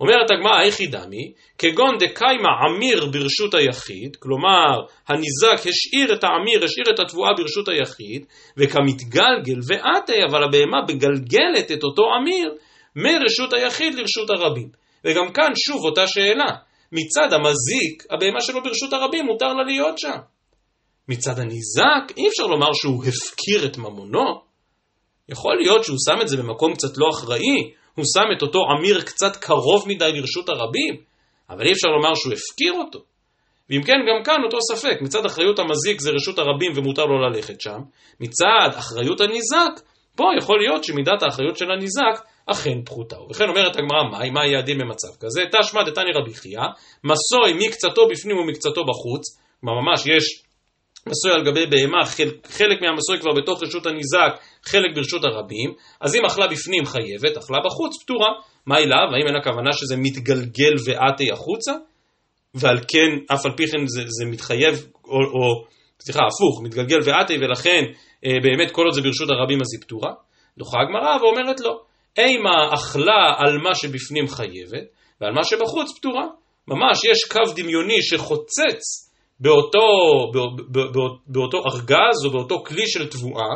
[0.02, 7.00] אומרת הגמרא היחידמי, כגון דקיימה עמיר ברשות היחיד, כלומר הניזק השאיר את העמיר, השאיר את
[7.00, 8.26] התבואה ברשות היחיד,
[8.58, 12.54] וכמתגלגל ועטה, אבל הבהמה מגלגלת את אותו עמיר
[12.96, 14.70] מרשות היחיד לרשות הרבים.
[15.06, 16.56] וגם כאן שוב אותה שאלה,
[16.92, 20.18] מצד המזיק, הבהמה שלו ברשות הרבים, מותר לה להיות שם.
[21.10, 24.42] מצד הניזק, אי אפשר לומר שהוא הפקיר את ממונו.
[25.30, 29.02] יכול להיות שהוא שם את זה במקום קצת לא אחראי, הוא שם את אותו עמיר
[29.02, 30.96] קצת קרוב מדי לרשות הרבים,
[31.50, 33.00] אבל אי אפשר לומר שהוא הפקיר אותו.
[33.70, 37.62] ואם כן, גם כאן אותו ספק, מצד אחריות המזיק זה רשות הרבים ומותר לו ללכת
[37.62, 37.80] שם,
[38.20, 39.74] מצד אחריות הניזק,
[40.16, 43.20] פה יכול להיות שמידת האחריות של הניזק אכן פחותה.
[43.20, 45.42] ובכן אומרת הגמרא, מה יהיה הדין במצב כזה?
[45.52, 46.68] תשמע דתני רבי חייא,
[47.04, 49.24] מסוי מקצתו בפנים ומקצתו בחוץ,
[49.62, 50.44] כלומר ממש יש
[51.10, 54.32] מסוי על גבי בהמה, חלק, חלק מהמסוי כבר בתוך רשות הניזק,
[54.63, 58.28] חלק ברשות הרבים, אז אם אכלה בפנים חייבת, אכלה בחוץ פטורה.
[58.65, 59.08] מה אליו?
[59.15, 61.72] האם אין הכוונה שזה מתגלגל ועטי החוצה?
[62.56, 65.65] ועל כן, אף על פי כן זה, זה מתחייב, או, או
[66.00, 67.84] סליחה, הפוך, מתגלגל ועטי, ולכן
[68.26, 70.13] אה, באמת כל עוד זה ברשות הרבים אז היא פטורה?
[70.58, 71.82] דוחה הגמרא ואומרת לא.
[72.17, 74.86] אימה אכלה על מה שבפנים חייבת,
[75.22, 76.26] ועל מה שבחוץ פטורה.
[76.67, 79.07] ממש יש קו דמיוני שחוצץ
[79.39, 79.88] באותו,
[80.67, 83.50] באותו, באותו ארגז או באותו כלי של תבואה,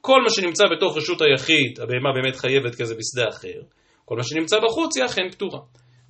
[0.00, 3.60] כל מה שנמצא בתוך רשות היחיד, הבהמה באמת חייבת כזה בשדה אחר,
[4.04, 5.60] כל מה שנמצא בחוץ היא אכן פתורה.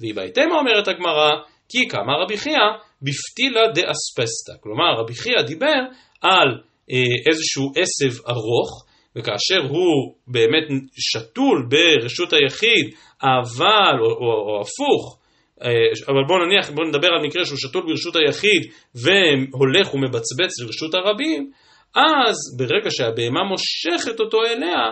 [0.00, 1.30] והיא בהתאמה אומרת הגמרא,
[1.68, 2.70] כי כמה רבי חייא
[3.02, 4.52] בפתילה דאספסטה.
[4.60, 5.80] כלומר, רבי חייא דיבר
[6.20, 6.48] על
[6.90, 8.84] אה, איזשהו עשב ארוך,
[9.16, 15.18] וכאשר הוא באמת שתול ברשות היחיד, אבל, או, או, או הפוך,
[16.08, 21.50] אבל בואו נניח, בואו נדבר על מקרה שהוא שתול ברשות היחיד והולך ומבצבץ לרשות הרבים,
[21.94, 24.82] אז ברגע שהבהמה מושכת אותו אליה,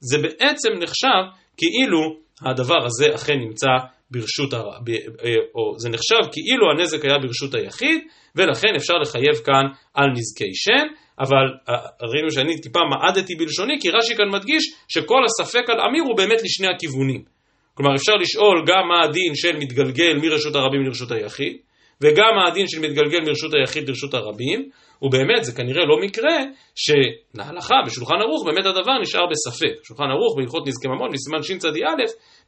[0.00, 1.22] זה בעצם נחשב
[1.56, 2.00] כאילו
[2.46, 3.68] הדבר הזה אכן נמצא
[4.10, 8.00] ברשות הרב, אה, או זה נחשב כאילו הנזק היה ברשות היחיד,
[8.36, 9.64] ולכן אפשר לחייב כאן
[9.94, 10.86] על נזקי שן,
[11.20, 11.74] אבל אה,
[12.12, 16.42] ראינו שאני טיפה מעדתי בלשוני, כי רש"י כאן מדגיש שכל הספק על אמיר הוא באמת
[16.44, 17.24] לשני הכיוונים.
[17.74, 21.56] כלומר אפשר לשאול גם מה הדין של מתגלגל מרשות הרבים לרשות היחיד,
[22.02, 24.68] וגם מה הדין של מתגלגל מרשות היחיד לרשות הרבים,
[25.02, 26.36] ובאמת זה כנראה לא מקרה
[26.74, 29.74] שלהלכה בשולחן ערוך באמת הדבר נשאר בספק.
[29.84, 31.68] שולחן ערוך בהלכות נזקי ממון בסימן שצ"א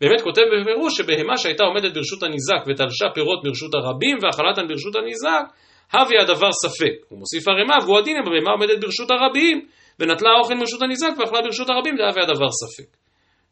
[0.01, 5.45] באמת כותב בפירוש שבהמה שהייתה עומדת ברשות הניזק ותלשה פירות ברשות הרבים ואכלתן ברשות הניזק,
[5.93, 6.95] הווה הדבר ספק.
[7.09, 9.67] הוא מוסיף הרמ"א והוא הדין אם הבהמה עומדת ברשות הרבים
[9.99, 13.04] ונטלה אוכל מרשות הניזק ואכלה ברשות הרבים, דהווה הדבר ספק.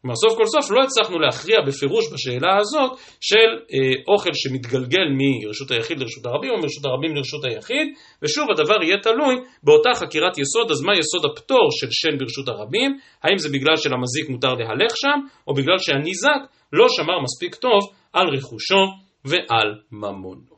[0.03, 5.71] כלומר, סוף כל סוף לא הצלחנו להכריע בפירוש בשאלה הזאת של אה, אוכל שמתגלגל מרשות
[5.71, 7.87] היחיד לרשות הרבים או מרשות הרבים לרשות היחיד,
[8.21, 12.97] ושוב הדבר יהיה תלוי באותה חקירת יסוד, אז מה יסוד הפטור של שן ברשות הרבים?
[13.23, 16.41] האם זה בגלל שלמזיק מותר להלך שם, או בגלל שהניזק
[16.73, 17.81] לא שמר מספיק טוב
[18.13, 18.83] על רכושו
[19.25, 20.53] ועל ממונו.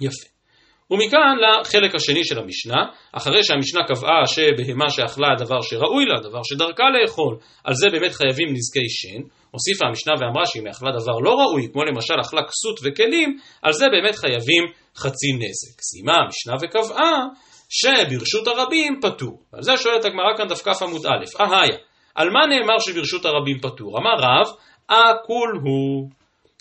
[0.00, 0.31] יפה.
[0.92, 6.84] ומכאן לחלק השני של המשנה, אחרי שהמשנה קבעה שבהמה שאכלה הדבר שראוי לה, דבר שדרכה
[6.94, 11.68] לאכול, על זה באמת חייבים נזקי שן, הוסיפה המשנה ואמרה שאם אכלה דבר לא ראוי,
[11.72, 14.64] כמו למשל אכלה כסות וכלים, על זה באמת חייבים
[14.96, 15.80] חצי נזק.
[15.80, 17.26] סיימה המשנה וקבעה
[17.68, 19.42] שברשות הרבים פטור.
[19.52, 21.76] על זה שואלת הגמרא כאן דף כ עמוד א', אהיה,
[22.14, 23.98] על מה נאמר שברשות הרבים פטור?
[23.98, 24.46] אמר רב,
[24.86, 26.10] אכול הוא.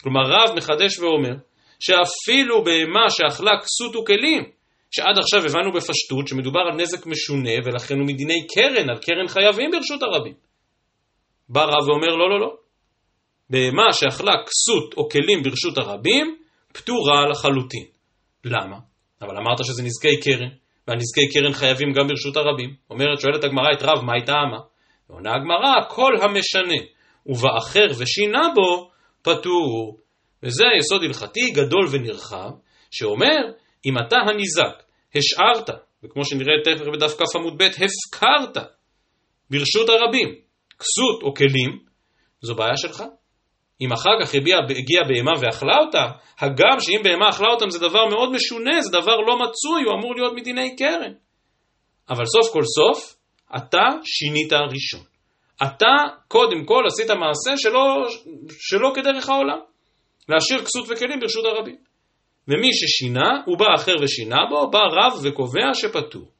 [0.04, 1.34] כלומר רב מחדש ואומר,
[1.82, 4.44] שאפילו בהמה שאכלה כסות וכלים,
[4.92, 9.72] שעד עכשיו הבנו בפשטות שמדובר על נזק משונה ולכן הוא מדיני קרן, על קרן חייבים
[9.72, 10.34] ברשות הרבים.
[11.50, 12.54] בא רב ואומר לא לא לא,
[13.50, 16.38] בהמה שאכלה כסות או כלים ברשות הרבים,
[16.74, 17.86] פטורה לחלוטין.
[18.46, 18.78] למה?
[19.22, 20.50] אבל אמרת שזה נזקי קרן,
[20.88, 22.76] והנזקי קרן חייבים גם ברשות הרבים.
[22.90, 24.60] אומרת, שואלת הגמרא את רב, מה הייתה אמה?
[25.10, 26.84] ועונה הגמרא, כל המשנה,
[27.26, 28.92] ובאחר ושינה בו,
[29.22, 29.98] פטור.
[30.44, 32.50] וזה יסוד הלכתי גדול ונרחב,
[32.92, 33.42] שאומר,
[33.86, 34.84] אם אתה הניזק
[35.16, 35.70] השארת,
[36.04, 38.58] וכמו שנראה תכף בדף כ עמוד ב', הפקרת
[39.50, 40.36] ברשות הרבים
[40.80, 41.80] כסות או כלים,
[42.42, 43.04] זו בעיה שלך.
[43.82, 46.06] אם אחר כך הגיעה הגיע בהמה ואכלה אותה,
[46.40, 50.16] הגם שאם בהמה אכלה אותם זה דבר מאוד משונה, זה דבר לא מצוי, הוא אמור
[50.16, 51.14] להיות מדיני קרן.
[52.10, 53.16] אבל סוף כל סוף,
[53.56, 55.06] אתה שינית ראשון.
[55.64, 55.96] אתה
[56.28, 58.08] קודם כל עשית מעשה שלא,
[58.60, 59.60] שלא כדרך העולם.
[60.30, 61.76] להשאיר כסות וכלים ברשות הרבים.
[62.48, 66.32] ומי ששינה, הוא בא אחר ושינה בו, בא רב וקובע שפטור.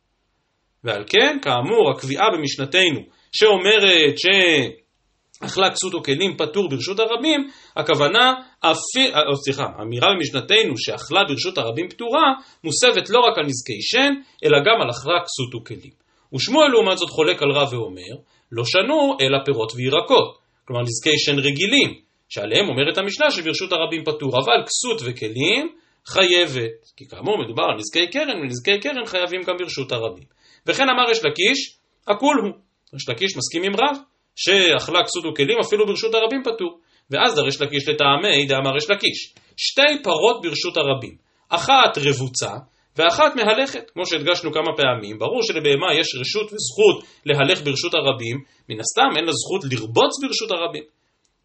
[0.84, 3.00] ועל כן, כאמור, הקביעה במשנתנו,
[3.32, 11.24] שאומרת שאכלה כסות או כלים פטור ברשות הרבים, הכוונה, אפי, או סליחה, אמירה במשנתנו שאכלה
[11.28, 14.14] ברשות הרבים פטורה, מוסבת לא רק על נזקי שן,
[14.46, 16.02] אלא גם על אכלה כסות וכלים.
[16.36, 18.14] ושמואל לעומת זאת חולק על רב ואומר,
[18.52, 22.02] לא שנו אלא פירות וירקות, כלומר נזקי שן רגילים,
[22.34, 25.76] שעליהם אומרת המשנה שברשות הרבים פטור, אבל כסות וכלים
[26.08, 30.24] חייבת, כי כאמור מדובר על נזקי קרן, ונזקי קרן חייבים גם ברשות הרבים.
[30.68, 32.52] וכן אמר יש לקיש, הכול הוא.
[32.96, 33.96] יש לקיש מסכים עם רב,
[34.36, 36.80] שאכלה כסות וכלים אפילו ברשות הרבים פטור.
[37.12, 39.34] ואז דרש לקיש לטעמי דאמר יש לקיש.
[39.58, 41.16] שתי פרות ברשות הרבים,
[41.50, 42.52] אחת רבוצה
[42.98, 48.38] ואחת מהלכת, כמו שהדגשנו כמה פעמים, ברור שלבהמה יש רשות וזכות להלך ברשות הרבים,
[48.70, 50.84] מן הסתם אין לה זכות לרבוץ ברשות הרבים.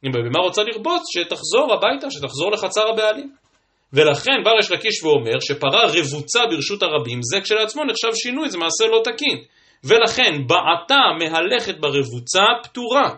[0.04, 3.32] אם הבהמה רוצה לרבוץ, שתחזור הביתה, שתחזור לחצר הבעלים.
[3.92, 8.86] ולכן בא ריש לקיש ואומר שפרה רבוצה ברשות הרבים, זה כשלעצמו נחשב שינוי, זה מעשה
[8.86, 9.38] לא תקין.
[9.84, 13.10] ולכן בעתה מהלכת ברבוצה פטורה.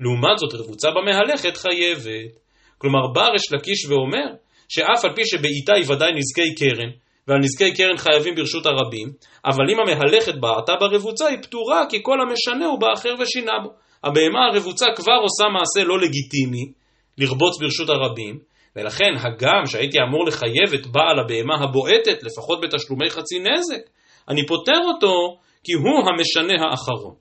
[0.00, 2.30] לעומת זאת רבוצה במהלכת חייבת.
[2.78, 4.26] כלומר בא ריש לקיש ואומר
[4.68, 6.90] שאף על פי שבעיתה היא ודאי נזקי קרן,
[7.28, 9.08] ועל נזקי קרן חייבים ברשות הרבים,
[9.44, 13.70] אבל אם המהלכת בעתה ברבוצה היא פטורה כי כל המשנה הוא באחר ושינה בו.
[14.04, 16.72] הבהמה הרבוצה כבר עושה מעשה לא לגיטימי,
[17.18, 18.38] לרבוץ ברשות הרבים,
[18.76, 23.90] ולכן הגם שהייתי אמור לחייב את בעל הבהמה הבועטת, לפחות בתשלומי חצי נזק,
[24.28, 27.14] אני פוטר אותו כי הוא המשנה האחרון.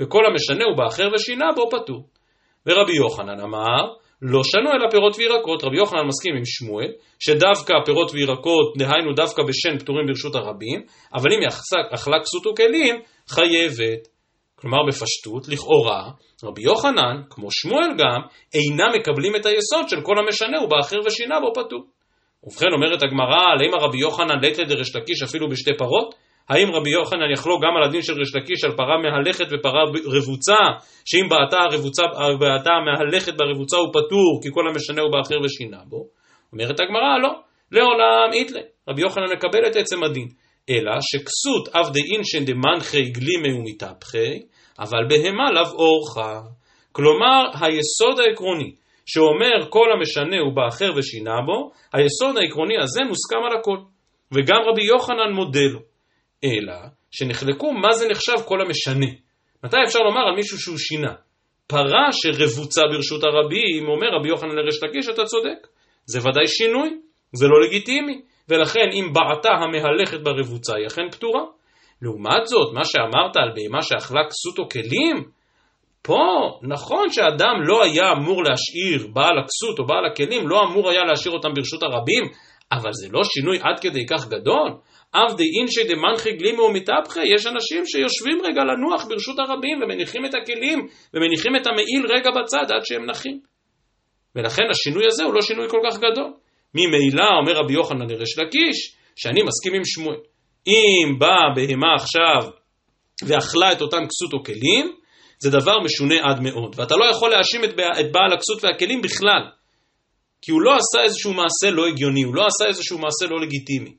[0.00, 2.06] וכל המשנה הוא באחר ושינה בו פטור.
[2.66, 3.82] ורבי יוחנן אמר,
[4.22, 5.64] לא שנו אלא פירות וירקות.
[5.64, 10.82] רבי יוחנן מסכים עם שמואל, שדווקא פירות וירקות, דהיינו דווקא בשן פטורים ברשות הרבים,
[11.14, 11.38] אבל אם
[11.94, 14.13] אכלה כסות וכלים, חייבת.
[14.64, 16.02] כלומר בפשטות, לכאורה,
[16.44, 18.20] רבי יוחנן, כמו שמואל גם,
[18.54, 21.84] אינם מקבלים את היסוד של כל המשנה ובאחר ושינה בו פטור.
[22.44, 26.14] ובכן אומרת הגמרא, האם הרבי יוחנן ליתא דרש לקיש אפילו בשתי פרות?
[26.48, 29.82] האם רבי יוחנן יחלוק גם על הדין של ריש לקיש על פרה מהלכת ופרה
[30.16, 30.60] רבוצה,
[31.04, 32.02] שאם בעתה הרבוצה,
[32.40, 36.06] בעתה המהלכת ברבוצה הוא פטור, כי כל המשנה הוא באחר ושינה בו?
[36.52, 37.32] אומרת הגמרא, לא,
[37.72, 38.60] לעולם איתלה.
[38.88, 40.28] רבי יוחנן מקבל את עצם הדין.
[40.70, 44.42] אלא שכסות אב דאינשן דמנחי גלימי ומתהפכי,
[44.78, 46.40] אבל בהמה לאו אורחה.
[46.92, 48.74] כלומר, היסוד העקרוני
[49.06, 53.76] שאומר כל המשנה הוא באחר ושינה בו, היסוד העקרוני הזה מוסכם על הכל.
[54.32, 55.80] וגם רבי יוחנן מודה לו.
[56.44, 56.74] אלא
[57.10, 59.12] שנחלקו מה זה נחשב כל המשנה.
[59.64, 61.14] מתי אפשר לומר על מישהו שהוא שינה?
[61.66, 65.66] פרה שרבוצה ברשות הרבים, אומר רבי יוחנן לרש לקיש, אתה צודק.
[66.06, 66.98] זה ודאי שינוי,
[67.32, 68.22] זה לא לגיטימי.
[68.48, 71.42] ולכן אם בעתה המהלכת ברבוצה היא אכן פטורה.
[72.04, 75.16] לעומת זאת, מה שאמרת על בהמה שאכלה כסות או כלים,
[76.02, 76.24] פה
[76.62, 81.34] נכון שאדם לא היה אמור להשאיר, בעל הכסות או בעל הכלים, לא אמור היה להשאיר
[81.34, 82.24] אותם ברשות הרבים,
[82.72, 84.70] אבל זה לא שינוי עד כדי כך גדול.
[85.12, 90.78] עבדי אינשי דמנחי גלימו ומתהפכי, יש אנשים שיושבים רגע לנוח ברשות הרבים ומניחים את הכלים
[91.14, 93.40] ומניחים את המעיל רגע בצד עד שהם נחים.
[94.36, 96.32] ולכן השינוי הזה הוא לא שינוי כל כך גדול.
[96.74, 100.33] ממילא אומר רבי יוחנן לריש לקיש, שאני מסכים עם שמואל.
[100.66, 102.50] אם באה בהמה עכשיו
[103.26, 104.96] ואכלה את אותם כסות או כלים,
[105.38, 106.74] זה דבר משונה עד מאוד.
[106.78, 107.76] ואתה לא יכול להאשים את
[108.12, 109.50] בעל הכסות והכלים בכלל.
[110.42, 113.94] כי הוא לא עשה איזשהו מעשה לא הגיוני, הוא לא עשה איזשהו מעשה לא לגיטימי.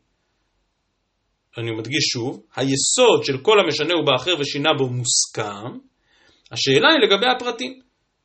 [1.58, 5.78] אני מדגיש שוב, היסוד של כל המשנה הוא באחר ושינה בו מוסכם,
[6.52, 7.80] השאלה היא לגבי הפרטים.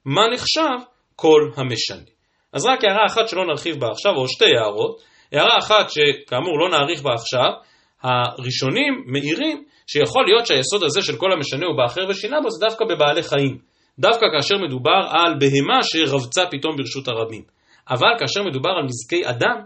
[0.04, 2.10] מה נחשב כל המשנה?
[2.52, 5.00] אז רק הערה אחת שלא נרחיב בה עכשיו, או שתי הערות.
[5.32, 7.69] הערה אחת שכאמור לא נאריך בה עכשיו,
[8.02, 12.84] הראשונים מעירים שיכול להיות שהיסוד הזה של כל המשנה הוא באחר ושינה בו זה דווקא
[12.84, 13.58] בבעלי חיים.
[13.98, 17.42] דווקא כאשר מדובר על בהמה שרבצה פתאום ברשות הרבים.
[17.90, 19.56] אבל כאשר מדובר על נזקי אדם,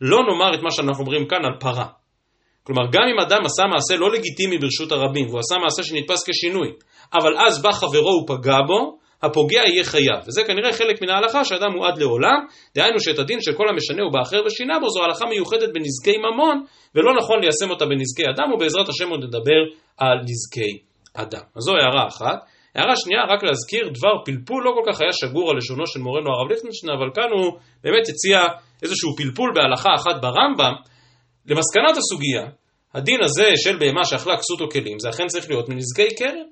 [0.00, 1.86] לא נאמר את מה שאנחנו אומרים כאן על פרה.
[2.64, 6.68] כלומר, גם אם אדם עשה מעשה לא לגיטימי ברשות הרבים, והוא עשה מעשה שנתפס כשינוי,
[7.14, 10.20] אבל אז בא חברו ופגע בו, הפוגע יהיה חייב.
[10.26, 14.02] וזה כנראה חלק מן ההלכה שאדם הוא עד לעולם, דהיינו שאת הדין של כל המשנה
[14.02, 18.52] הוא באחר ושינה בו, זו הלכה מיוחדת בנזקי ממון, ולא נכון ליישם אותה בנזקי אדם,
[18.52, 19.60] ובעזרת השם עוד נדבר
[19.98, 20.72] על נזקי
[21.14, 21.44] אדם.
[21.56, 22.38] אז זו הערה אחת.
[22.74, 26.30] הערה שנייה, רק להזכיר, דבר פלפול לא כל כך היה שגור על לשונו של מורנו
[26.30, 28.38] הרב ליכטנשטיין, אבל כאן הוא באמת הציע
[28.82, 30.74] איזשהו פלפול בהלכה אחת ברמב"ם.
[31.46, 32.42] למסקנת הסוגיה,
[32.94, 36.46] הדין הזה של בהמה שאכלה כסות או כלים, זה אכן צריך להיות מנזקי קרן,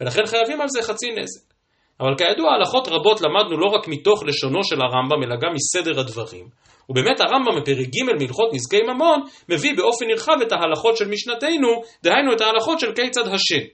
[0.00, 1.53] ולכן חייבים על זה חצי נזק.
[2.00, 6.48] אבל כידוע הלכות רבות למדנו לא רק מתוך לשונו של הרמב"ם, אלא גם מסדר הדברים.
[6.88, 12.32] ובאמת הרמב"ם בפרק ג' מהלכות נזקי ממון, מביא באופן נרחב את ההלכות של משנתנו, דהיינו
[12.32, 13.64] את ההלכות של כיצד השן,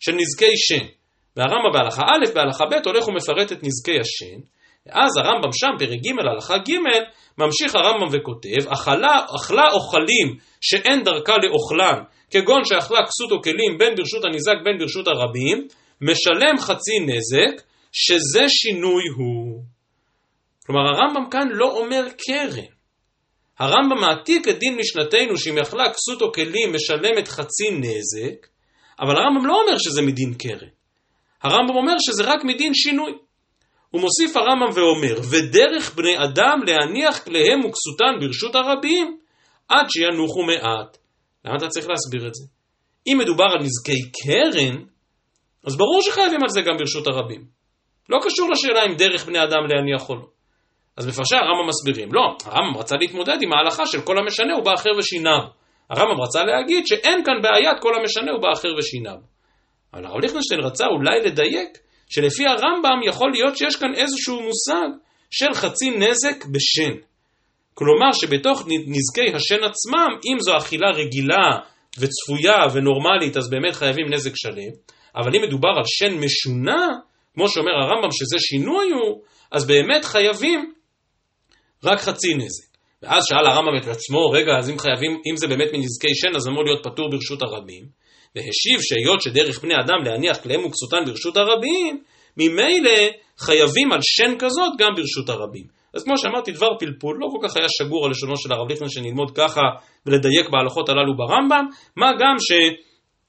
[0.00, 0.86] של נזקי שן.
[1.36, 4.40] והרמב"ם בהלכה א', בהלכה ב', הולך ומפרט את נזקי השן.
[4.86, 6.72] ואז הרמב"ם שם, פרק ג', הלכה ג',
[7.38, 13.94] ממשיך הרמב"ם וכותב, אכלה, אכלה אוכלים שאין דרכה לאוכלם, כגון שאכלה כסות או כלים בין
[13.94, 15.66] ברשות הניזק בין ברשות הרבים,
[16.00, 19.62] משלם חצי נזק, שזה שינוי הוא.
[20.66, 22.64] כלומר, הרמב"ם כאן לא אומר קרן.
[23.58, 28.46] הרמב"ם מעתיק את דין משנתנו שאם יכלה כסות או כלים משלמת חצי נזק,
[29.00, 30.68] אבל הרמב"ם לא אומר שזה מדין קרן.
[31.42, 33.12] הרמב"ם אומר שזה רק מדין שינוי.
[33.90, 39.18] הוא מוסיף הרמב"ם ואומר, ודרך בני אדם להניח כליהם וכסותן ברשות הרבים,
[39.68, 40.98] עד שינוחו מעט.
[41.44, 42.44] למה אתה צריך להסביר את זה?
[43.06, 44.84] אם מדובר על נזקי קרן,
[45.66, 47.44] אז ברור שחייבים על זה גם ברשות הרבים.
[48.08, 50.26] לא קשור לשאלה אם דרך בני אדם להניח או לא.
[50.96, 54.90] אז מפרשי הרמב"ם מסבירים, לא, הרמב"ם רצה להתמודד עם ההלכה של כל המשנה הוא באחר
[54.98, 55.40] ושיניו.
[55.90, 59.16] הרמב"ם רצה להגיד שאין כאן בעיית כל המשנה הוא באחר ושיניו.
[59.94, 64.88] אבל הרב ליכטנשטיין רצה אולי לדייק שלפי הרמב"ם יכול להיות שיש כאן איזשהו מושג
[65.30, 66.94] של חצי נזק בשן.
[67.74, 71.58] כלומר שבתוך נזקי השן עצמם, אם זו אכילה רגילה
[71.98, 74.72] וצפויה ונורמלית, אז באמת חייבים נזק שלם,
[75.16, 76.86] אבל אם מדובר על שן משונה,
[77.34, 80.72] כמו שאומר הרמב"ם שזה שינוי הוא, אז באמת חייבים
[81.84, 82.70] רק חצי נזק.
[83.02, 86.48] ואז שאל הרמב"ם את עצמו, רגע, אז אם חייבים, אם זה באמת מנזקי שן, אז
[86.48, 87.84] אמור להיות פטור ברשות הרבים.
[88.36, 92.02] והשיב שהיות שדרך בני אדם להניח כליהם וכסותן ברשות הרבים,
[92.36, 92.98] ממילא
[93.38, 95.64] חייבים על שן כזאת גם ברשות הרבים.
[95.94, 98.88] אז כמו שאמרתי, דבר פלפול לא כל כך היה שגור על לשונו של הרב ליכטמן
[98.88, 99.60] שנלמוד ככה
[100.06, 101.64] ולדייק בהלכות הללו ברמב"ם,
[101.96, 102.36] מה גם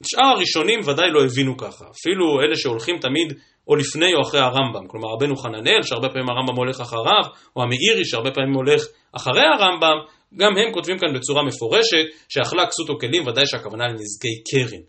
[0.04, 1.86] ששאר הראשונים ודאי לא הבינו ככה.
[1.96, 3.34] אפילו אלה שהולכים תמיד
[3.68, 7.24] או לפני או אחרי הרמב"ם, כלומר רבנו חננאל, שהרבה פעמים הרמב"ם הולך אחריו,
[7.56, 8.82] או המאירי, שהרבה פעמים הולך
[9.16, 9.98] אחרי הרמב"ם,
[10.38, 14.82] גם הם כותבים כאן בצורה מפורשת, שאכלה כסות או כלים, ודאי שהכוונה לנזקי קרן.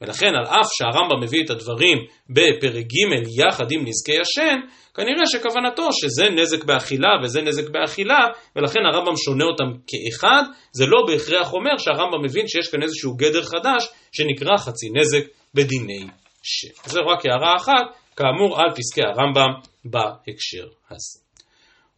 [0.00, 1.98] ולכן על אף שהרמב"ם מביא את הדברים
[2.30, 4.56] בפרק ג' יחד עם נזקי השן,
[4.96, 8.18] כנראה שכוונתו שזה נזק באכילה וזה נזק באכילה,
[8.56, 13.42] ולכן הרמב"ם שונה אותם כאחד, זה לא בהכרח אומר שהרמב"ם מבין שיש כאן איזשהו גדר
[13.42, 16.06] חדש שנקרא חצי נזק בדיני
[16.42, 16.90] שם.
[16.90, 19.50] זו רק הערה אחת, כאמור על פסקי הרמב"ם
[19.84, 21.20] בהקשר הזה.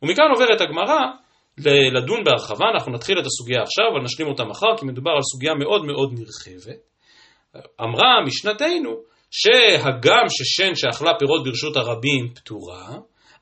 [0.03, 1.01] ומכאן עוברת הגמרא
[1.97, 5.55] לדון בהרחבה, אנחנו נתחיל את הסוגיה עכשיו, אבל נשלים אותה מחר, כי מדובר על סוגיה
[5.55, 6.81] מאוד מאוד נרחבת.
[7.81, 12.89] אמרה משנתנו שהגם ששן שאכלה פירות ברשות הרבים פטורה,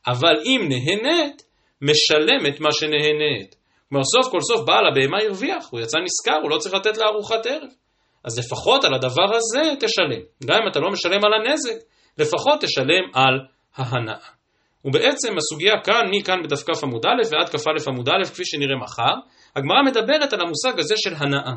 [0.06, 1.42] אבל אם נהנית,
[1.82, 3.56] משלמת מה שנהנית.
[3.88, 7.06] כלומר, סוף כל סוף בעל הבהמה הרוויח, הוא יצא נשכר, הוא לא צריך לתת לה
[7.06, 7.68] ארוחת ערב.
[8.24, 10.22] אז לפחות על הדבר הזה תשלם.
[10.44, 11.84] גם אם אתה לא משלם על הנזק,
[12.18, 13.34] לפחות תשלם על
[13.76, 14.28] ההנאה.
[14.84, 19.14] ובעצם הסוגיה כאן, מכאן בדף כ עמוד א' ועד כ"א עמוד א', כפי שנראה מחר,
[19.56, 21.52] הגמרא מדברת על המושג הזה של הנאה.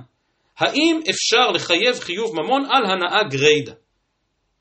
[0.57, 3.71] האם אפשר לחייב חיוב ממון על הנאה גריידא?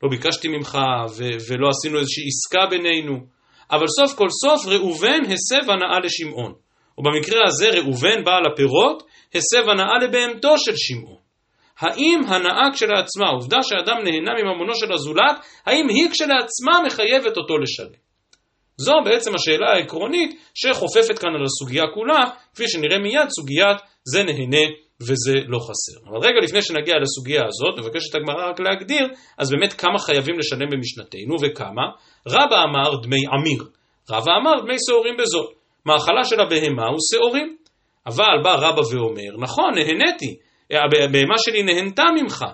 [0.03, 0.77] לא ביקשתי ממך
[1.17, 3.13] ו- ולא עשינו איזושהי עסקה בינינו,
[3.71, 6.53] אבל סוף כל סוף ראובן הסב הנאה לשמעון.
[6.97, 9.03] ובמקרה הזה ראובן בעל הפירות
[9.35, 11.19] הסב הנאה לבהמתו של שמעון.
[11.79, 17.99] האם הנאה כשלעצמה, העובדה שאדם נהנה מממונו של הזולת, האם היא כשלעצמה מחייבת אותו לשלם?
[18.77, 22.19] זו בעצם השאלה העקרונית שחופפת כאן על הסוגיה כולה,
[22.53, 24.65] כפי שנראה מיד סוגיית זה נהנה
[25.01, 26.09] וזה לא חסר.
[26.09, 29.07] אבל רגע לפני שנגיע לסוגיה הזאת, מבקשת הגמרא רק להגדיר,
[29.37, 31.83] אז באמת כמה חייבים לשלם במשנתנו וכמה?
[32.27, 33.63] רבא אמר דמי עמיר,
[34.09, 35.47] רבא אמר דמי שעורים בזול.
[35.85, 37.55] מאכלה של הבהמה הוא שעורים.
[38.05, 40.35] אבל בא רבא ואומר, נכון, נהניתי,
[41.03, 42.45] הבהמה שלי נהנתה ממך,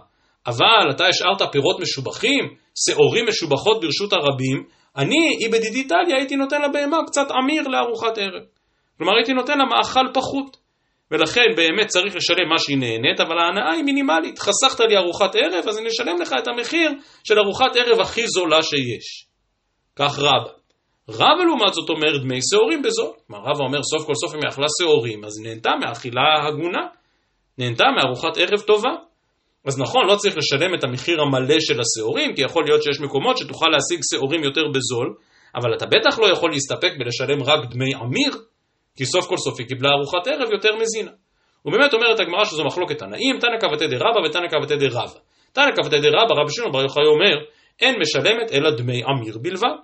[0.48, 2.44] אבל אתה השארת פירות משובחים,
[2.76, 4.64] שעורים משובחות ברשות הרבים,
[4.98, 8.44] אני, אי בדידי טליה, הייתי נותן לבהמה קצת עמיר לארוחת ערב.
[8.98, 10.58] כלומר, הייתי נותן לה מאכל פחות.
[11.12, 14.40] ולכן באמת צריך לשלם מה שהיא נהנית, אבל ההנאה היא מינימלית.
[14.40, 16.92] חסכת לי ארוחת ערב, אז אני אשלם לך את המחיר
[17.24, 19.28] של ארוחת ערב הכי זולה שיש.
[19.96, 20.52] כך רבא.
[21.10, 23.12] רבא לעומת זאת אומר דמי שעורים בזול.
[23.28, 26.88] כלומר רבא אומר סוף כל סוף אם היא אכלה שעורים, אז היא נהנתה מאכילה הגונה.
[27.58, 28.90] נהנתה מארוחת ערב טובה.
[29.66, 33.38] אז נכון, לא צריך לשלם את המחיר המלא של השעורים, כי יכול להיות שיש מקומות
[33.38, 35.16] שתוכל להשיג שעורים יותר בזול,
[35.56, 38.34] אבל אתה בטח לא יכול להסתפק בלשלם רק דמי עמיר,
[38.98, 41.12] כי סוף כל סוף היא קיבלה ארוחת ערב יותר מזינה.
[41.66, 45.20] ובאמת אומרת הגמרא שזו מחלוקת תנאים, תנא קבתי דרבא ותנא קבתי דרבא.
[45.54, 47.38] תנא קבתי דרבא, רבי שמעון בר יוחאי אומר,
[47.82, 49.76] אין משלמת אלא דמי עמיר בלבד.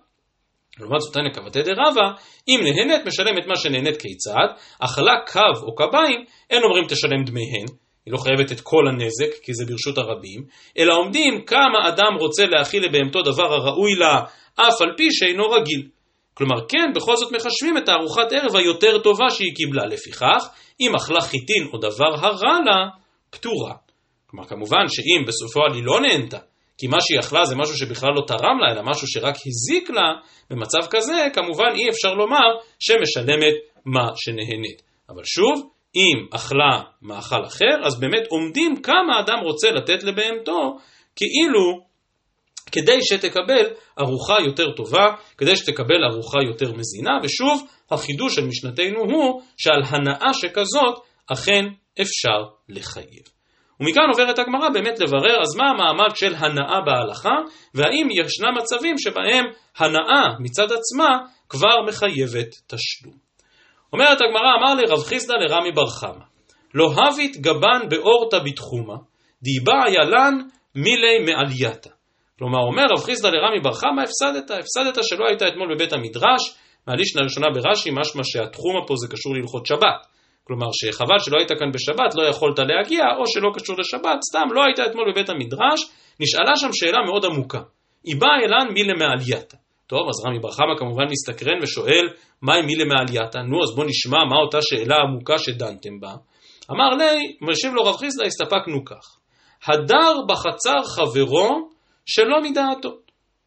[0.80, 2.12] לעומת זאת תנא קבתי דרבא,
[2.47, 4.47] אם נהנית משלמת מה שנהנית כיצד,
[4.80, 7.65] אכלה קו או קביים, אין אומרים תשלם דמיהן,
[8.06, 10.43] היא לא חייבת את כל הנזק, כי זה ברשות הרבים,
[10.78, 14.19] אלא עומדים כמה אדם רוצה להכיל לבהמתו דבר הראוי לה,
[14.56, 15.88] אף על פי שאינו רגיל.
[16.34, 19.86] כלומר, כן, בכל זאת מחשבים את הארוחת ערב היותר טובה שהיא קיבלה.
[19.86, 20.50] לפיכך,
[20.82, 22.88] אם אכלה חיטין או דבר הרע לה,
[23.30, 23.74] פטורה.
[24.28, 26.38] כלומר, כמובן שאם בסופו היא לא נהנתה,
[26.78, 30.13] כי מה שהיא אכלה זה משהו שבכלל לא תרם לה, אלא משהו שרק הזיק לה,
[30.50, 32.48] במצב כזה, כמובן אי אפשר לומר
[32.80, 33.54] שמשלמת
[33.86, 34.82] מה שנהנית.
[35.10, 40.78] אבל שוב, אם אכלה מאכל אחר, אז באמת עומדים כמה אדם רוצה לתת לבהמתו,
[41.15, 41.90] כאילו
[42.72, 43.66] כדי שתקבל
[44.00, 45.06] ארוחה יותר טובה,
[45.38, 51.66] כדי שתקבל ארוחה יותר מזינה, ושוב, החידוש של משנתנו הוא שעל הנאה שכזאת אכן
[52.02, 53.24] אפשר לחייב.
[53.80, 57.36] ומכאן עוברת הגמרא באמת לברר אז מה המעמד של הנאה בהלכה,
[57.76, 59.46] והאם ישנם מצבים שבהם
[59.78, 63.16] הנאה מצד עצמה כבר מחייבת תשלום.
[63.94, 66.26] אומרת הגמרא, אמר לי רב חיסדא לרמי בר חמא,
[66.74, 68.96] לא הבית גבן באורתא בתחומה,
[69.42, 70.34] דיבה ילן
[70.76, 71.90] מילי מעלייתא.
[72.41, 76.41] כלומר, אומר רב חיסדא לרמי בר חמא, הפסדת, הפסדת שלא היית אתמול בבית המדרש,
[76.88, 80.01] מהלישנה הראשונה ברש"י, משמע שהתחומה פה זה קשור להלכות שבת.
[80.47, 84.62] כלומר, שחבל שלא היית כאן בשבת, לא יכולת להגיע, או שלא קשור לשבת, סתם לא
[84.65, 85.80] היית אתמול בבית המדרש,
[86.19, 87.62] נשאלה שם שאלה מאוד עמוקה.
[88.04, 89.58] היא באה אלן מי למעלייתא.
[89.88, 92.06] טוב, אז רמי בר חמא כמובן מסתקרן ושואל,
[92.41, 93.38] מה עם מי למעלייתא?
[93.38, 96.13] נו, אז בוא נשמע מה אותה שאלה עמוקה שדנתם בה.
[96.71, 99.06] אמר לי, משיב לו רב חיסדא, הסתפקנו כך.
[99.67, 101.71] הדר בחצר חברו
[102.06, 102.90] שלא מדעתו.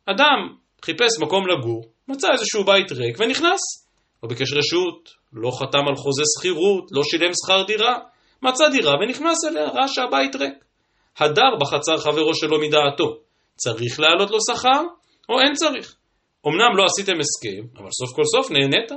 [0.07, 3.61] אדם חיפש מקום לגור, מצא איזשהו בית ריק ונכנס.
[4.23, 7.99] לא ביקש רשות, לא חתם על חוזה שכירות, לא שילם שכר דירה,
[8.43, 10.65] מצא דירה ונכנס אליה, ראה שהבית ריק.
[11.19, 13.17] הדר בחצר חברו שלא מדעתו,
[13.57, 14.83] צריך להעלות לו שכר
[15.29, 15.97] או אין צריך?
[16.47, 18.91] אמנם לא עשיתם הסכם, אבל סוף כל סוף נהנית.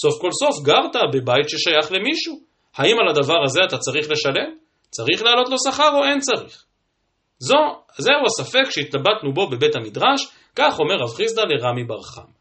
[0.00, 2.40] סוף כל סוף גרת בבית ששייך למישהו.
[2.76, 4.50] האם על הדבר הזה אתה צריך לשלם?
[4.90, 6.64] צריך להעלות לו שכר או אין צריך?
[7.48, 7.62] זו,
[7.98, 10.20] זהו הספק שהתלבטנו בו בבית המדרש,
[10.56, 12.34] כך אומר רב חיסדא לרמי בר חמא.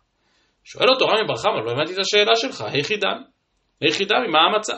[0.64, 2.62] שואל אותו רמי בר חמא, לא הבנתי את השאלה שלך?
[3.82, 4.76] היכי דמי, מה המצע?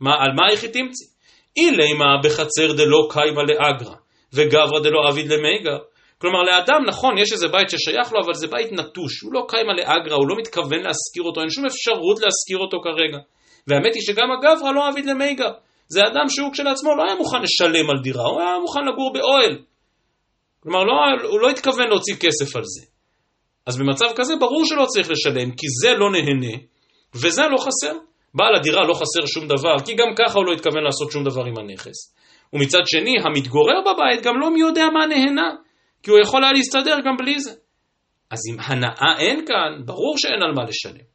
[0.00, 1.04] מה, על מה היכי תמצי?
[1.56, 3.94] אילימה בחצר דלא קיימה לאגרא,
[4.32, 5.78] וגברא דלא עביד למיגר.
[6.20, 9.72] כלומר, לאדם, נכון, יש איזה בית ששייך לו, אבל זה בית נטוש, הוא לא קיימה
[9.72, 13.18] לאגרא, הוא לא מתכוון להשכיר אותו, אין שום אפשרות להשכיר אותו כרגע.
[13.66, 15.50] והאמת היא שגם הגברא לא עביד למיגר.
[15.88, 19.58] זה אדם שהוא כשלעצמו לא היה מוכן לשלם על דירה, הוא היה מוכן לגור באוהל.
[20.62, 20.92] כלומר, לא,
[21.28, 22.86] הוא לא התכוון להוציא כסף על זה.
[23.66, 26.56] אז במצב כזה ברור שלא צריך לשלם, כי זה לא נהנה,
[27.14, 27.98] וזה לא חסר.
[28.34, 31.44] בעל הדירה לא חסר שום דבר, כי גם ככה הוא לא התכוון לעשות שום דבר
[31.44, 32.14] עם הנכס.
[32.52, 35.50] ומצד שני, המתגורר בבית גם לא מי יודע מה נהנה,
[36.02, 37.50] כי הוא יכול היה להסתדר גם בלי זה.
[38.30, 41.06] אז אם הנאה אין כאן, ברור שאין על מה לשלם.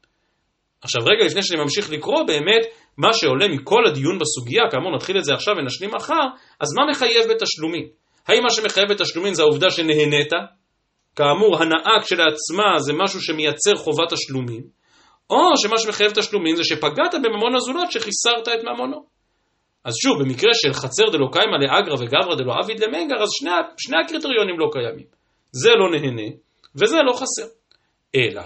[0.82, 2.66] עכשיו רגע לפני שאני ממשיך לקרוא, באמת,
[2.98, 6.26] מה שעולה מכל הדיון בסוגיה, כאמור נתחיל את זה עכשיו ונשלים מחר,
[6.60, 8.03] אז מה מחייב בתשלומים?
[8.28, 10.34] האם מה שמחייב בתשלומים זה העובדה שנהנית?
[11.16, 14.64] כאמור, הנאה כשלעצמה זה משהו שמייצר חובת תשלומים,
[15.30, 19.06] או שמה שמחייב תשלומים זה שפגעת בממון הזולת שחיסרת את ממונו.
[19.86, 23.98] אז שוב, במקרה של חצר דלא קיימא לאגרא וגברא דלא עביד למנגר, אז שני, שני
[24.06, 25.06] הקריטריונים לא קיימים.
[25.52, 26.30] זה לא נהנה
[26.76, 27.48] וזה לא חסר.
[28.16, 28.42] אלא,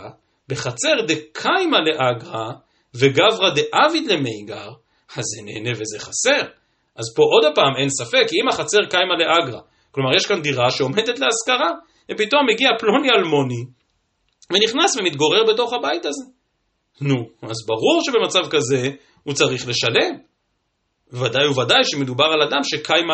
[0.47, 2.51] בחצר דקיימא לאגרא,
[2.95, 4.69] וגברא דאביד למיגר,
[5.15, 6.47] אז זה נהנה וזה חסר.
[6.97, 9.59] אז פה עוד פעם אין ספק, כי אם החצר קיימה לאגרא,
[9.91, 11.71] כלומר יש כאן דירה שעומדת להשכרה,
[12.11, 13.63] ופתאום מגיע פלוני אלמוני,
[14.53, 16.25] ונכנס ומתגורר בתוך הבית הזה.
[17.01, 18.89] נו, אז ברור שבמצב כזה
[19.23, 20.17] הוא צריך לשלם.
[21.13, 23.13] ודאי וודאי שמדובר על אדם שקיימה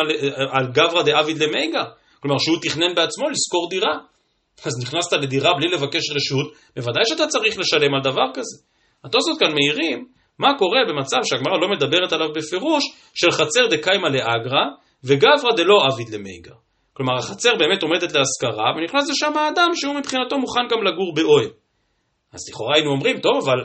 [0.50, 1.84] על גברא דאביד למיגה,
[2.20, 3.98] כלומר שהוא תכנן בעצמו לשכור דירה.
[4.64, 8.56] אז נכנסת לדירה בלי לבקש רשות, בוודאי שאתה צריך לשלם על דבר כזה.
[9.04, 10.06] התוספות כאן מעירים
[10.38, 14.64] מה קורה במצב שהגמרא לא מדברת עליו בפירוש של חצר דקיימה לאגרא
[15.04, 16.54] וגברא דלא עביד למיגה.
[16.92, 21.50] כלומר החצר באמת עומדת להשכרה ונכנס לשם האדם שהוא מבחינתו מוכן גם לגור באוהל.
[22.32, 23.58] אז לכאורה היינו אומרים, טוב, אבל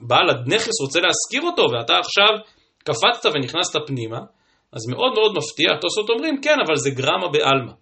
[0.00, 2.32] בעל הנכס רוצה להשכיר אותו ואתה עכשיו
[2.84, 4.18] קפצת ונכנסת פנימה,
[4.72, 7.72] אז מאוד מאוד מפתיע, התוספות אומרים, כן, אבל זה גרמה בעלמא.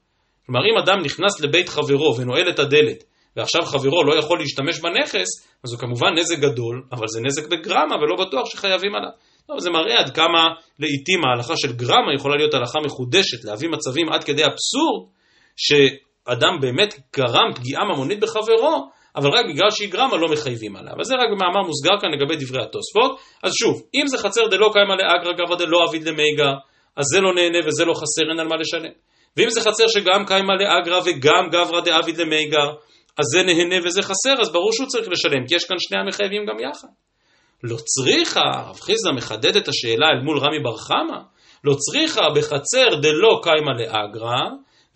[0.47, 3.05] כלומר, אם אדם נכנס לבית חברו ונועל את הדלת,
[3.37, 5.29] ועכשיו חברו לא יכול להשתמש בנכס,
[5.65, 9.11] אז הוא כמובן נזק גדול, אבל זה נזק בגרמה ולא בטוח שחייבים עליו.
[9.47, 10.43] טוב, זה מראה עד כמה
[10.79, 15.09] לעיתים ההלכה של גרמה יכולה להיות הלכה מחודשת, להביא מצבים עד כדי אבסורד,
[15.57, 20.93] שאדם באמת גרם פגיעה ממונית בחברו, אבל רק בגלל שהיא גרמה לא מחייבים עליו.
[21.01, 23.21] אז זה רק במאמר מוסגר כאן לגבי דברי התוספות.
[23.43, 26.53] אז שוב, אם זה חצר דלא קיימא לאגרא גברא דלא אביד למייגר,
[26.97, 28.93] אז זה לא נהנה וזה לא חסר, אין על מה לשלם.
[29.37, 32.69] ואם זה חצר שגם קיימא לאגרא וגם גברא דאביד למייגר,
[33.19, 36.47] אז זה נהנה וזה חסר, אז ברור שהוא צריך לשלם, כי יש כאן שני המחייבים
[36.47, 36.89] גם יחד.
[37.63, 41.21] לא צריכה, רב חיסדא מחדד את השאלה אל מול רמי בר חמא,
[41.65, 44.43] לא צריכה בחצר דלא קיימא לאגרא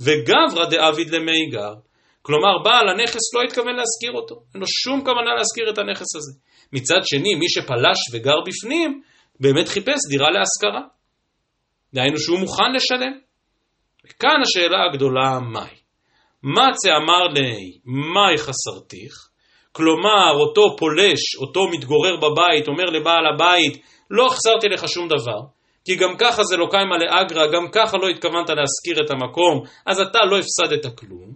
[0.01, 1.75] וגברא דאביד למייגר.
[2.23, 6.33] כלומר, בעל הנכס לא התכוון להשכיר אותו, אין לו שום כוונה להשכיר את הנכס הזה.
[6.73, 9.03] מצד שני, מי שפלש וגר בפנים,
[9.41, 10.83] באמת חיפש דירה להשכרה.
[11.95, 13.19] דהיינו שהוא מוכן לשלם.
[14.07, 15.78] וכאן השאלה הגדולה, מהי?
[16.43, 19.29] מצה אמר לי, מהי חסרתיך?
[19.73, 25.41] כלומר, אותו פולש, אותו מתגורר בבית, אומר לבעל הבית, לא החסרתי לך שום דבר,
[25.85, 30.01] כי גם ככה זה לא קיימה לאגרא, גם ככה לא התכוונת להשכיר את המקום, אז
[30.01, 31.33] אתה לא הפסדת כלום.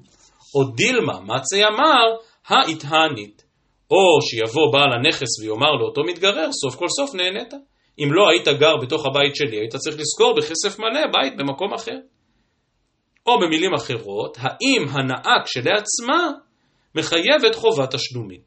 [0.54, 3.42] או דילמה, מצי אמר, האיתהנית.
[3.90, 7.54] או שיבוא בעל הנכס ויאמר לאותו מתגרר, סוף כל סוף נהנית.
[7.98, 11.96] אם לא היית גר בתוך הבית שלי, היית צריך לזכור בכסף מלא בית במקום אחר.
[13.26, 16.30] או במילים אחרות, האם הנאה כשלעצמה
[16.94, 18.40] מחייבת חובת תשלומים.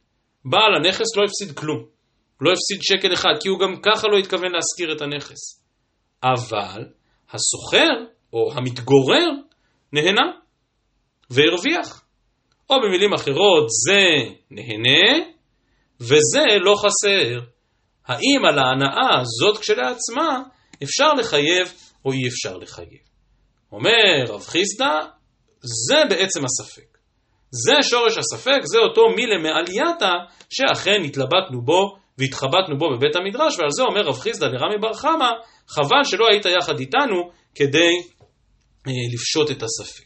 [0.46, 1.86] בעל הנכס לא הפסיד כלום,
[2.42, 5.66] לא הפסיד שקל אחד, כי הוא גם ככה לא התכוון להשכיר את הנכס.
[6.24, 6.86] אבל
[7.32, 9.28] הסוחר או המתגורר
[9.94, 10.32] נהנה
[11.30, 12.02] והרוויח.
[12.70, 14.04] או במילים אחרות, זה
[14.52, 15.26] נהנה
[16.00, 17.40] וזה לא חסר.
[18.06, 20.44] האם על ההנאה הזאת כשלעצמה
[20.84, 21.74] אפשר לחייב
[22.06, 23.15] או אי אפשר לחייב?
[23.72, 25.00] אומר רב חיסדא,
[25.88, 26.98] זה בעצם הספק.
[27.52, 30.12] זה שורש הספק, זה אותו מילה מעלייתא
[30.50, 35.30] שאכן התלבטנו בו והתחבטנו בו בבית המדרש, ועל זה אומר רב חיסדא לרמי בר חמא,
[35.68, 37.94] חבל שלא היית יחד איתנו כדי
[38.88, 40.06] אה, לפשוט את הספק.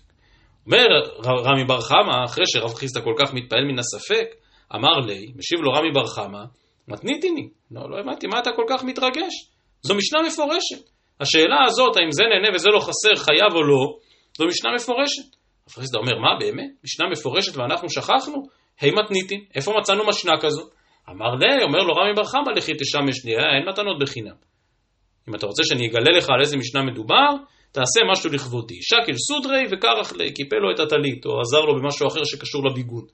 [0.66, 0.86] אומר
[1.26, 4.28] רמי בר חמא, אחרי שרב חיסדא כל כך מתפעל מן הספק,
[4.76, 6.44] אמר לי, משיב לו רמי בר חמא,
[6.88, 9.34] מתניתיני, לא, לא הבנתי, מה אתה כל כך מתרגש?
[9.82, 10.90] זו משנה מפורשת.
[11.20, 13.84] השאלה הזאת, האם זה נהנה וזה לא חסר, חייב או לא,
[14.38, 15.30] זו משנה מפורשת.
[15.68, 16.72] הפריסטה אומר, מה באמת?
[16.84, 18.38] משנה מפורשת ואנחנו שכחנו?
[18.82, 20.64] היי מתניתין, איפה מצאנו משנה כזו?
[21.10, 24.36] אמר לי, אומר לו רמי בר חמא, לכי תשמש לי, אה, אין מתנות בחינם.
[25.30, 27.30] אם אתה רוצה שאני אגלה לך על איזה משנה מדובר,
[27.72, 28.80] תעשה משהו לכבודי.
[28.82, 33.06] שקיל סודרי וקרח לי, קיפל לו את הטלית, או עזר לו במשהו אחר שקשור לביגוד.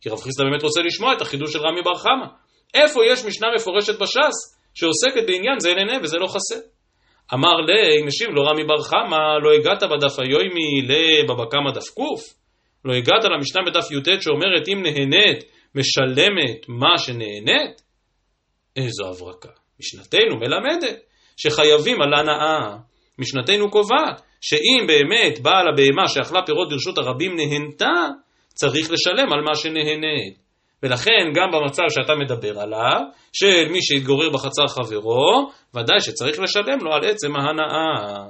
[0.00, 2.26] כי רב חיסדא באמת רוצה לשמוע את החידוש של רמי בר חמא.
[2.74, 4.36] איפה יש משנה מפורשת בש"ס
[4.74, 6.60] שעוסקת בעניין זה נהנה וזה לא חסר?
[7.34, 12.38] אמר לי, משיב לו רמי בר חמא, לא הגעת בדף היומי לבבא קמא דף ק',
[12.84, 17.82] לא הגעת למשנה בדף י"ט שאומרת אם נהנית, משלמת מה שנהנית?
[18.76, 19.48] איזו הברקה.
[19.80, 21.00] משנתנו מלמדת
[21.36, 22.76] שחייבים על הנאה.
[23.18, 27.94] משנתנו קובעת שאם באמת בעל הבהמה שאכלה פירות ברשות הרבים נהנתה,
[28.48, 30.47] צריך לשלם על מה שנהנית.
[30.82, 33.00] ולכן גם במצב שאתה מדבר עליו,
[33.32, 38.24] של מי שהתגורר בחצר חברו, ודאי שצריך לשלם לו על עצם ההנאה.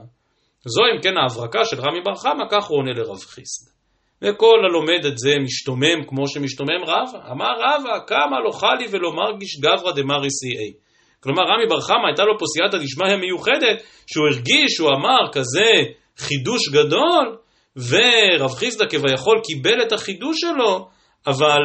[0.64, 3.70] זו אם כן ההברקה של רמי בר חמא, כך הוא עונה לרב חיסד.
[4.22, 7.30] וכל הלומד את זה משתומם כמו שמשתומם רבא.
[7.32, 10.72] אמר רבא, כמה לא חלי ולא מרגיש גברא דמרי סי
[11.20, 15.70] כלומר, רמי בר חמא הייתה לו פה סייעתא דשמיא מיוחדת, שהוא הרגיש, שהוא אמר כזה
[16.16, 17.36] חידוש גדול,
[17.76, 20.88] ורב חיסדא כביכול קיבל את החידוש שלו,
[21.26, 21.62] אבל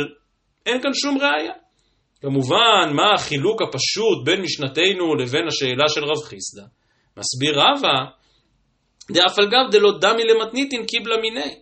[0.66, 1.54] אין כאן שום ראייה.
[2.22, 6.64] כמובן, מה החילוק הפשוט בין משנתנו לבין השאלה של רב חיסדא?
[7.18, 7.96] מסביר רבא,
[9.12, 11.56] דאף על גב דלא דמי למתניתין קיבלה מיני.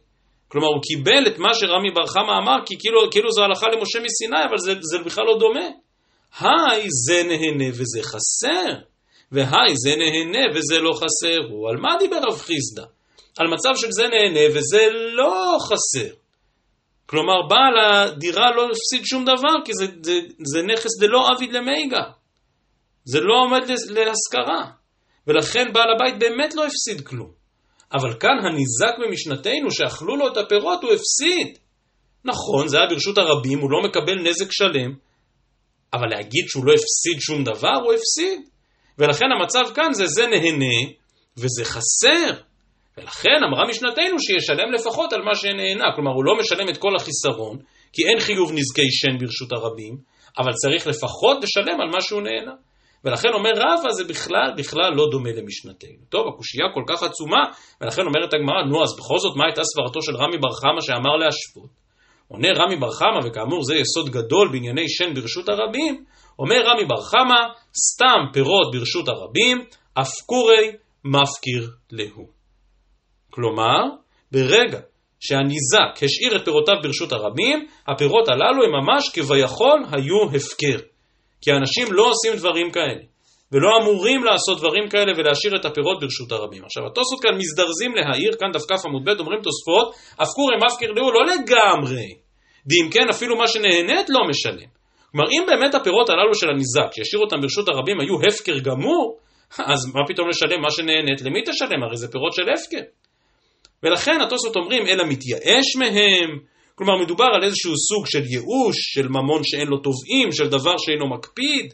[0.48, 4.00] כלומר, הוא קיבל את מה שרמי בר חמא אמר, כי כאילו, כאילו זו הלכה למשה
[4.00, 5.68] מסיני, אבל זה, זה בכלל לא דומה.
[6.40, 8.74] היי זה נהנה וזה חסר,
[9.32, 11.40] והי זה נהנה וזה לא חסר.
[11.50, 12.84] הוא על מה דיבר רב חיסדא?
[13.40, 16.14] על מצב של זה נהנה וזה לא חסר.
[17.12, 20.14] כלומר, בעל הדירה לא הפסיד שום דבר, כי זה, זה,
[20.54, 22.04] זה נכס דלא עביד למייגה.
[23.06, 24.72] זה לא עומד להשכרה.
[25.28, 27.32] ולכן בעל הבית באמת לא הפסיד כלום.
[27.94, 31.58] אבל כאן הניזק במשנתנו, שאכלו לו את הפירות, הוא הפסיד.
[32.26, 34.94] נכון, זה היה ברשות הרבים, הוא לא מקבל נזק שלם,
[35.94, 38.42] אבל להגיד שהוא לא הפסיד שום דבר, הוא הפסיד.
[38.98, 40.92] ולכן המצב כאן זה זה נהנה
[41.38, 42.42] וזה חסר.
[43.02, 45.86] ולכן אמרה משנתנו שישלם לפחות על מה שנהנה.
[45.96, 47.58] כלומר, הוא לא משלם את כל החיסרון,
[47.94, 49.98] כי אין חיוב נזקי שן ברשות הרבים,
[50.38, 52.54] אבל צריך לפחות לשלם על מה שהוא נהנה.
[53.06, 56.02] ולכן אומר רבא זה בכלל, בכלל לא דומה למשנתנו.
[56.10, 57.44] טוב, הקושייה כל כך עצומה,
[57.82, 61.16] ולכן אומרת הגמרא, נו אז בכל זאת מה הייתה סברתו של רמי בר חמא שאמר
[61.22, 61.72] להשוות?
[62.28, 66.06] עונה רמי בר חמא, וכאמור זה יסוד גדול בענייני שן ברשות הרבים,
[66.40, 67.42] אומר רמי בר חמא,
[67.88, 69.58] סתם פירות ברשות הרבים,
[69.94, 70.72] אף קורי
[71.06, 72.41] מפקיר להו.
[73.32, 73.82] כלומר,
[74.32, 74.80] ברגע
[75.20, 80.80] שהניזק השאיר את פירותיו ברשות הרבים, הפירות הללו הם ממש כביכול היו הפקר.
[81.42, 83.04] כי האנשים לא עושים דברים כאלה,
[83.52, 86.64] ולא אמורים לעשות דברים כאלה ולהשאיר את הפירות ברשות הרבים.
[86.66, 90.92] עכשיו, התוספות כאן מזדרזים להעיר, כאן דף כ עמוד ב', אומרים תוספות, אף כורי מפקיר
[90.92, 92.08] להו לא לגמרי,
[92.68, 94.70] ואם כן, אפילו מה שנהנית לא משלם.
[95.12, 99.18] כלומר, אם באמת הפירות הללו של הניזק, שישאירו אותם ברשות הרבים, היו הפקר גמור,
[99.60, 101.22] אז מה פתאום לשלם מה שנהנית?
[101.22, 101.84] למי תשלם?
[101.84, 102.84] הרי זה פירות של הפקר.
[103.84, 106.40] ולכן התוספות אומרים, אלא מתייאש מהם,
[106.76, 111.10] כלומר מדובר על איזשהו סוג של ייאוש, של ממון שאין לו תובעים, של דבר שאינו
[111.10, 111.74] מקפיד,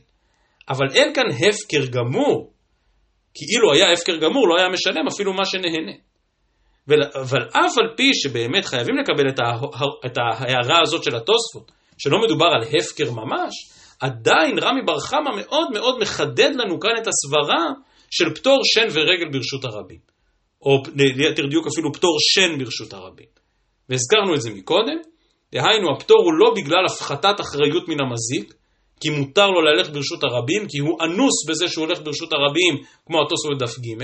[0.69, 2.53] אבל אין כאן הפקר גמור,
[3.33, 5.91] כי אילו היה הפקר גמור לא היה משלם אפילו מה שנהנה.
[7.15, 9.39] אבל אף על פי שבאמת חייבים לקבל את,
[10.05, 13.53] את ההערה הזאת של התוספות, שלא מדובר על הפקר ממש,
[13.99, 17.65] עדיין רמי בר חמא מאוד מאוד מחדד לנו כאן את הסברה
[18.11, 20.06] של פטור שן ורגל ברשות הרבים.
[20.61, 23.25] או ליתר דיוק אפילו פטור שן ברשות הרבים.
[23.89, 24.97] והזכרנו את זה מקודם,
[25.51, 28.53] דהיינו הפטור הוא לא בגלל הפחתת אחריות מן המזיק,
[28.99, 33.17] כי מותר לו ללכת ברשות הרבים, כי הוא אנוס בזה שהוא הולך ברשות הרבים, כמו
[33.21, 34.03] התוספות דף ג',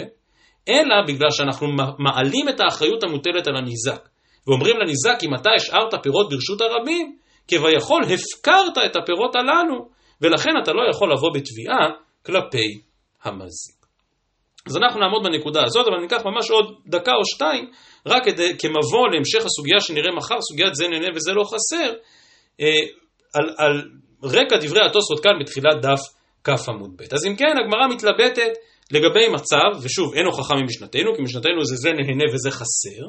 [0.69, 1.67] אלא בגלל שאנחנו
[1.99, 4.09] מעלים את האחריות המוטלת על הניזק,
[4.47, 9.89] ואומרים לניזק, אם אתה השארת פירות ברשות הרבים, כביכול הפקרת את הפירות הללו,
[10.21, 11.89] ולכן אתה לא יכול לבוא בתביעה
[12.25, 12.81] כלפי
[13.23, 13.82] המזיק.
[14.67, 17.71] אז אנחנו נעמוד בנקודה הזאת, אבל ניקח ממש עוד דקה או שתיים,
[18.05, 21.93] רק כדי, כמבוא להמשך הסוגיה שנראה מחר, סוגיית זה נהנה וזה לא חסר,
[22.61, 22.81] אה,
[23.33, 23.83] על, על
[24.23, 26.01] רקע דברי התוספות כאן בתחילת דף
[26.43, 27.13] כ עמוד ב'.
[27.13, 28.51] אז אם כן, הגמרא מתלבטת
[28.91, 33.05] לגבי מצב, ושוב, אין הוכחה ממשנתנו, כי משנתנו זה זה נהנה וזה חסר,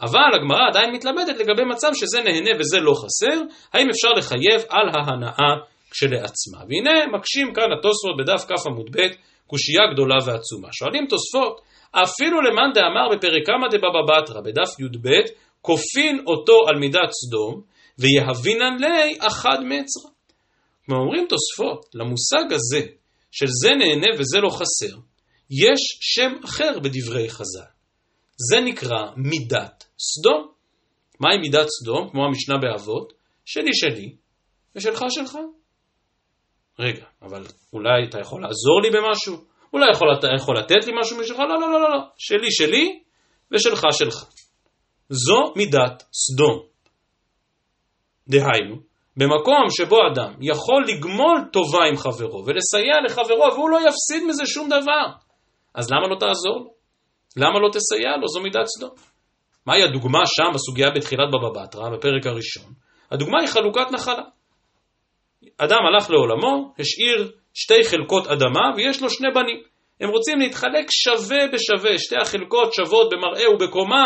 [0.00, 3.40] אבל הגמרא עדיין מתלבטת לגבי מצב שזה נהנה וזה לא חסר,
[3.72, 5.54] האם אפשר לחייב על ההנאה
[5.90, 6.58] כשלעצמה.
[6.68, 9.00] והנה מקשים כאן התוספות בדף כ עמוד ב'
[9.46, 10.68] קושייה גדולה ועצומה.
[10.72, 15.08] שואלים תוספות, אפילו למאן דאמר בפרק כמה דבבא בתרא, בדף י"ב,
[15.60, 17.62] כופין אותו על מידת סדום,
[17.98, 20.10] ויהבינן לי אחד מצרא.
[20.86, 22.86] כלומר אומרים תוספות, למושג הזה,
[23.30, 24.96] של זה נהנה וזה לא חסר,
[25.50, 27.70] יש שם אחר בדברי חז"ל.
[28.50, 30.48] זה נקרא מידת סדום.
[31.20, 32.08] מהי מידת סדום?
[32.10, 33.12] כמו המשנה באבות,
[33.44, 34.16] שלי שלי
[34.76, 35.38] ושלך שלך.
[36.78, 39.44] רגע, אבל אולי אתה יכול לעזור לי במשהו?
[39.72, 41.38] אולי יכול, אתה יכול לתת לי משהו משלך?
[41.38, 42.00] לא, לא, לא, לא, לא.
[42.16, 43.00] שלי שלי
[43.52, 44.24] ושלך שלך.
[45.08, 46.62] זו מידת סדום.
[48.28, 48.76] דהיינו,
[49.16, 54.68] במקום שבו אדם יכול לגמול טובה עם חברו ולסייע לחברו והוא לא יפסיד מזה שום
[54.68, 55.06] דבר,
[55.74, 56.70] אז למה לא תעזור לו?
[57.36, 58.28] למה לא תסייע לו?
[58.28, 58.90] זו מידת סדום.
[59.66, 62.72] מהי הדוגמה שם בסוגיה בתחילת בבא בתרא, בפרק הראשון?
[63.10, 64.22] הדוגמה היא חלוקת נחלה.
[65.58, 69.62] אדם הלך לעולמו, השאיר שתי חלקות אדמה ויש לו שני בנים.
[70.00, 74.04] הם רוצים להתחלק שווה בשווה, שתי החלקות שוות במראה ובקומה,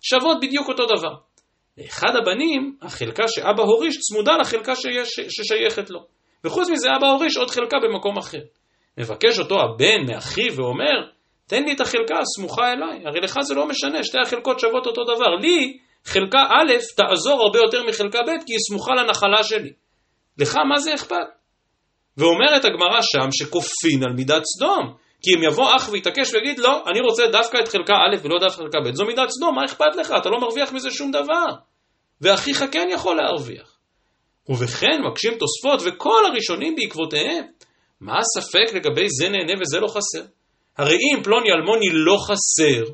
[0.00, 1.14] שוות בדיוק אותו דבר.
[1.78, 6.00] לאחד הבנים, החלקה שאבא הוריש צמודה לחלקה שיש, ששייכת לו.
[6.44, 8.40] וחוץ מזה אבא הוריש עוד חלקה במקום אחר.
[8.98, 11.10] מבקש אותו הבן מאחיו ואומר,
[11.48, 15.04] תן לי את החלקה הסמוכה אליי, הרי לך זה לא משנה, שתי החלקות שוות אותו
[15.04, 15.36] דבר.
[15.40, 19.70] לי, חלקה א' תעזור הרבה יותר מחלקה ב' כי היא סמוכה לנחלה שלי.
[20.38, 21.26] לך מה זה אכפת?
[22.16, 24.94] ואומרת הגמרא שם שכופין על מידת סדום.
[25.22, 28.62] כי אם יבוא אח ויתעקש ויגיד לא, אני רוצה דווקא את חלקה א' ולא דווקא
[28.62, 30.12] חלקה ב', זו מידת סדום, מה אכפת לך?
[30.20, 31.46] אתה לא מרוויח מזה שום דבר.
[32.20, 33.78] ואחיך כן יכול להרוויח.
[34.48, 37.44] ובכן מקשים תוספות וכל הראשונים בעקבותיהם.
[38.00, 40.24] מה הספק לגבי זה נהנה וזה לא חסר?
[40.78, 42.92] הרי אם פלוני אלמוני לא חסר,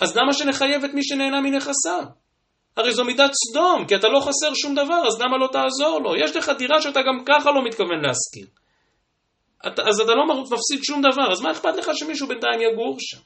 [0.00, 2.02] אז למה שנחייב את מי שנהנה מנכסיו?
[2.78, 6.16] הרי זו מידת סדום, כי אתה לא חסר שום דבר, אז למה לא תעזור לו?
[6.16, 8.46] יש לך דירה שאתה גם ככה לא מתכוון להשכיר.
[9.62, 13.18] אז אתה לא מפסיד שום דבר, אז מה אכפת לך שמישהו בינתיים יגור שם?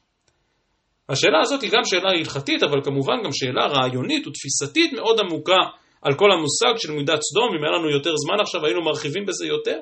[1.09, 5.63] השאלה הזאת היא גם שאלה הלכתית, אבל כמובן גם שאלה רעיונית ותפיסתית מאוד עמוקה
[6.03, 9.47] על כל המושג של מידת סדום, אם היה לנו יותר זמן עכשיו היינו מרחיבים בזה
[9.47, 9.79] יותר.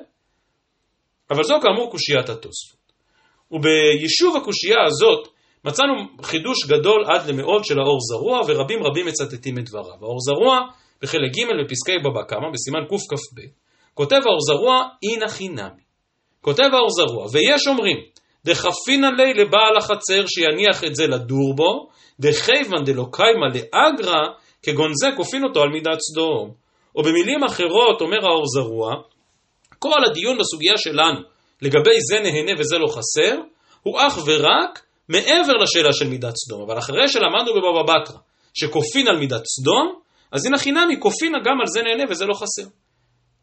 [1.29, 2.81] אבל זו כאמור קושיית התוספות.
[3.51, 5.27] וביישוב הקושייה הזאת
[5.65, 9.95] מצאנו חידוש גדול עד למאוד של האור זרוע, ורבים רבים מצטטים את דבריו.
[10.01, 10.59] האור זרוע,
[11.01, 13.41] בחלק ג' בפסקי בבא קמא, בסימן קכ"ב,
[13.93, 15.81] כותב האור זרוע, אינא חינמי.
[16.41, 17.97] כותב האור זרוע, ויש אומרים,
[18.45, 21.89] דחפינא ליה לבעל החצר שיניח את זה לדור בו,
[22.19, 24.21] דחייבן דלא קיימא לאגרא,
[24.63, 26.53] כגון זה כופין אותו על מידת סדום.
[26.95, 28.91] או במילים אחרות, אומר האור זרוע,
[29.79, 31.19] כל הדיון בסוגיה שלנו
[31.61, 33.41] לגבי זה נהנה וזה לא חסר,
[33.83, 34.79] הוא אך ורק
[35.11, 36.61] מעבר לשאלה של מידת סדום.
[36.61, 38.17] אבל אחרי שלמדנו בבבא בתרא
[38.53, 39.99] שכופין על מידת סדום,
[40.31, 42.69] אז הנה חינמי כופין גם על זה נהנה וזה לא חסר.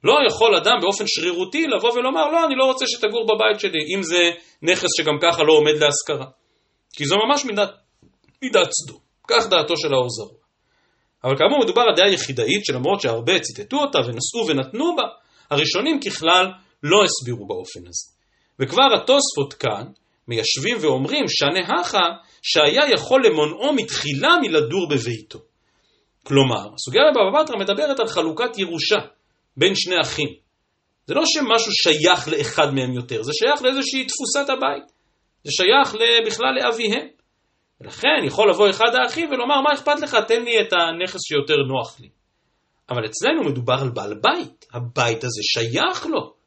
[0.04, 4.02] לא יכול אדם באופן שרירותי לבוא ולומר, לא, אני לא רוצה שתגור בבית שלי, אם
[4.02, 4.30] זה
[4.62, 6.26] נכס שגם ככה לא עומד להשכרה.
[6.92, 7.70] כי זו ממש מידת,
[8.42, 8.98] מידת סדום.
[9.28, 10.38] כך דעתו של האור זרוע.
[11.24, 15.02] אבל כאמור מדובר על דעה יחידאית, שלמרות שהרבה ציטטו אותה ונשאו ונתנו בה,
[15.50, 16.46] הראשונים ככלל
[16.82, 18.10] לא הסבירו באופן הזה.
[18.60, 19.84] וכבר התוספות כאן
[20.28, 22.06] מיישבים ואומרים שנה הכה
[22.42, 25.38] שהיה יכול למונעו מתחילה מלדור בביתו.
[26.22, 28.98] כלומר, הסוגיה בבבא בתרא מדברת על חלוקת ירושה
[29.56, 30.28] בין שני אחים.
[31.06, 34.84] זה לא שמשהו שייך לאחד מהם יותר, זה שייך לאיזושהי תפוסת הבית.
[35.44, 35.94] זה שייך
[36.26, 37.08] בכלל לאביהם.
[37.80, 42.00] ולכן יכול לבוא אחד האחים ולומר, מה אכפת לך, תן לי את הנכס שיותר נוח
[42.00, 42.08] לי.
[42.90, 46.37] אבל אצלנו מדובר על בעל בית, הבית הזה שייך לו.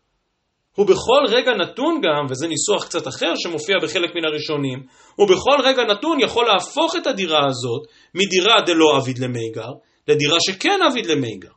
[0.76, 4.84] הוא בכל רגע נתון גם, וזה ניסוח קצת אחר שמופיע בחלק מן הראשונים,
[5.16, 7.82] הוא בכל רגע נתון יכול להפוך את הדירה הזאת
[8.16, 9.72] מדירה דלא עביד למיגר,
[10.08, 11.52] לדירה שכן עביד למיגר.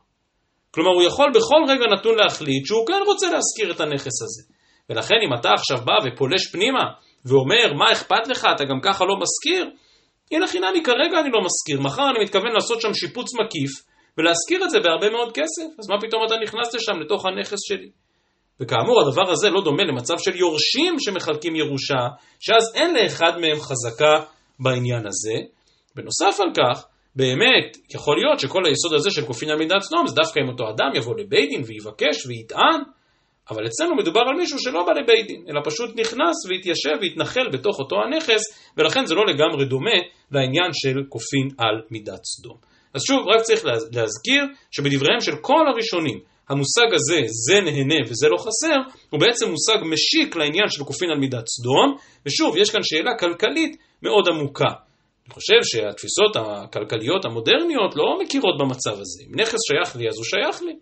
[0.71, 4.43] כלומר, הוא יכול בכל רגע נתון להחליט שהוא כן רוצה להשכיר את הנכס הזה.
[4.89, 6.83] ולכן אם אתה עכשיו בא ופולש פנימה
[7.25, 9.69] ואומר, מה אכפת לך, אתה גם ככה לא משכיר,
[10.31, 13.71] הנה חינמי, כרגע אני לא משכיר, מחר אני מתכוון לעשות שם שיפוץ מקיף
[14.17, 17.89] ולהשכיר את זה בהרבה מאוד כסף, אז מה פתאום אתה נכנס לשם, לתוך הנכס שלי?
[18.59, 22.07] וכאמור, הדבר הזה לא דומה למצב של יורשים שמחלקים ירושה,
[22.39, 24.25] שאז אין לאחד מהם חזקה
[24.59, 25.33] בעניין הזה.
[25.95, 26.85] בנוסף על כך,
[27.15, 30.63] באמת, יכול להיות שכל היסוד הזה של כופין על מידת סדום, זה דווקא אם אותו
[30.69, 32.81] אדם יבוא לבית דין ויבקש ויטען,
[33.49, 37.79] אבל אצלנו מדובר על מישהו שלא בא לבית דין, אלא פשוט נכנס והתיישב והתנחל בתוך
[37.79, 38.41] אותו הנכס,
[38.77, 39.99] ולכן זה לא לגמרי דומה
[40.31, 42.57] לעניין של כופין על מידת סדום.
[42.93, 48.37] אז שוב, רק צריך להזכיר שבדבריהם של כל הראשונים, המושג הזה, זה נהנה וזה לא
[48.37, 48.79] חסר,
[49.09, 53.77] הוא בעצם מושג משיק לעניין של כופין על מידת סדום, ושוב, יש כאן שאלה כלכלית
[54.01, 54.71] מאוד עמוקה.
[55.25, 59.23] אני חושב שהתפיסות הכלכליות המודרניות לא מכירות במצב הזה.
[59.27, 60.75] אם נכס שייך לי, אז הוא שייך לי.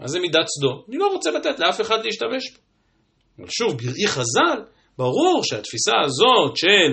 [0.00, 0.82] מה זה מידת סדום?
[0.88, 2.58] אני לא רוצה לתת לאף אחד להשתמש בו.
[3.38, 4.58] אבל שוב, בראי חז"ל,
[4.98, 6.92] ברור שהתפיסה הזאת של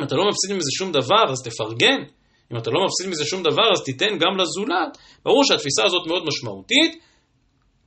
[0.00, 2.00] אם אתה לא מפסיד מזה שום דבר, אז תפרגן.
[2.52, 4.98] אם אתה לא מפסיד מזה שום דבר, אז תיתן גם לזולת.
[5.24, 7.02] ברור שהתפיסה הזאת מאוד משמעותית,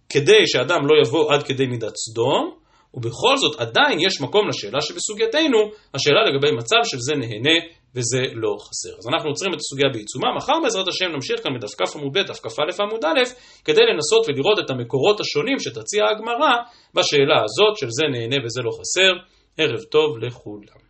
[0.09, 2.55] כדי שאדם לא יבוא עד כדי מידת סדום,
[2.93, 5.59] ובכל זאת עדיין יש מקום לשאלה שבסוגייתנו,
[5.93, 7.57] השאלה לגבי מצב של זה נהנה
[7.95, 8.97] וזה לא חסר.
[8.99, 12.21] אז אנחנו עוצרים את הסוגיה בעיצומה, מחר בעזרת השם נמשיך כאן מדף כ עמוד ב',
[12.21, 13.23] דף כא עמוד א',
[13.65, 16.53] כדי לנסות ולראות את המקורות השונים שתציע הגמרא
[16.93, 19.13] בשאלה הזאת של זה נהנה וזה לא חסר.
[19.57, 20.82] ערב טוב לכולם.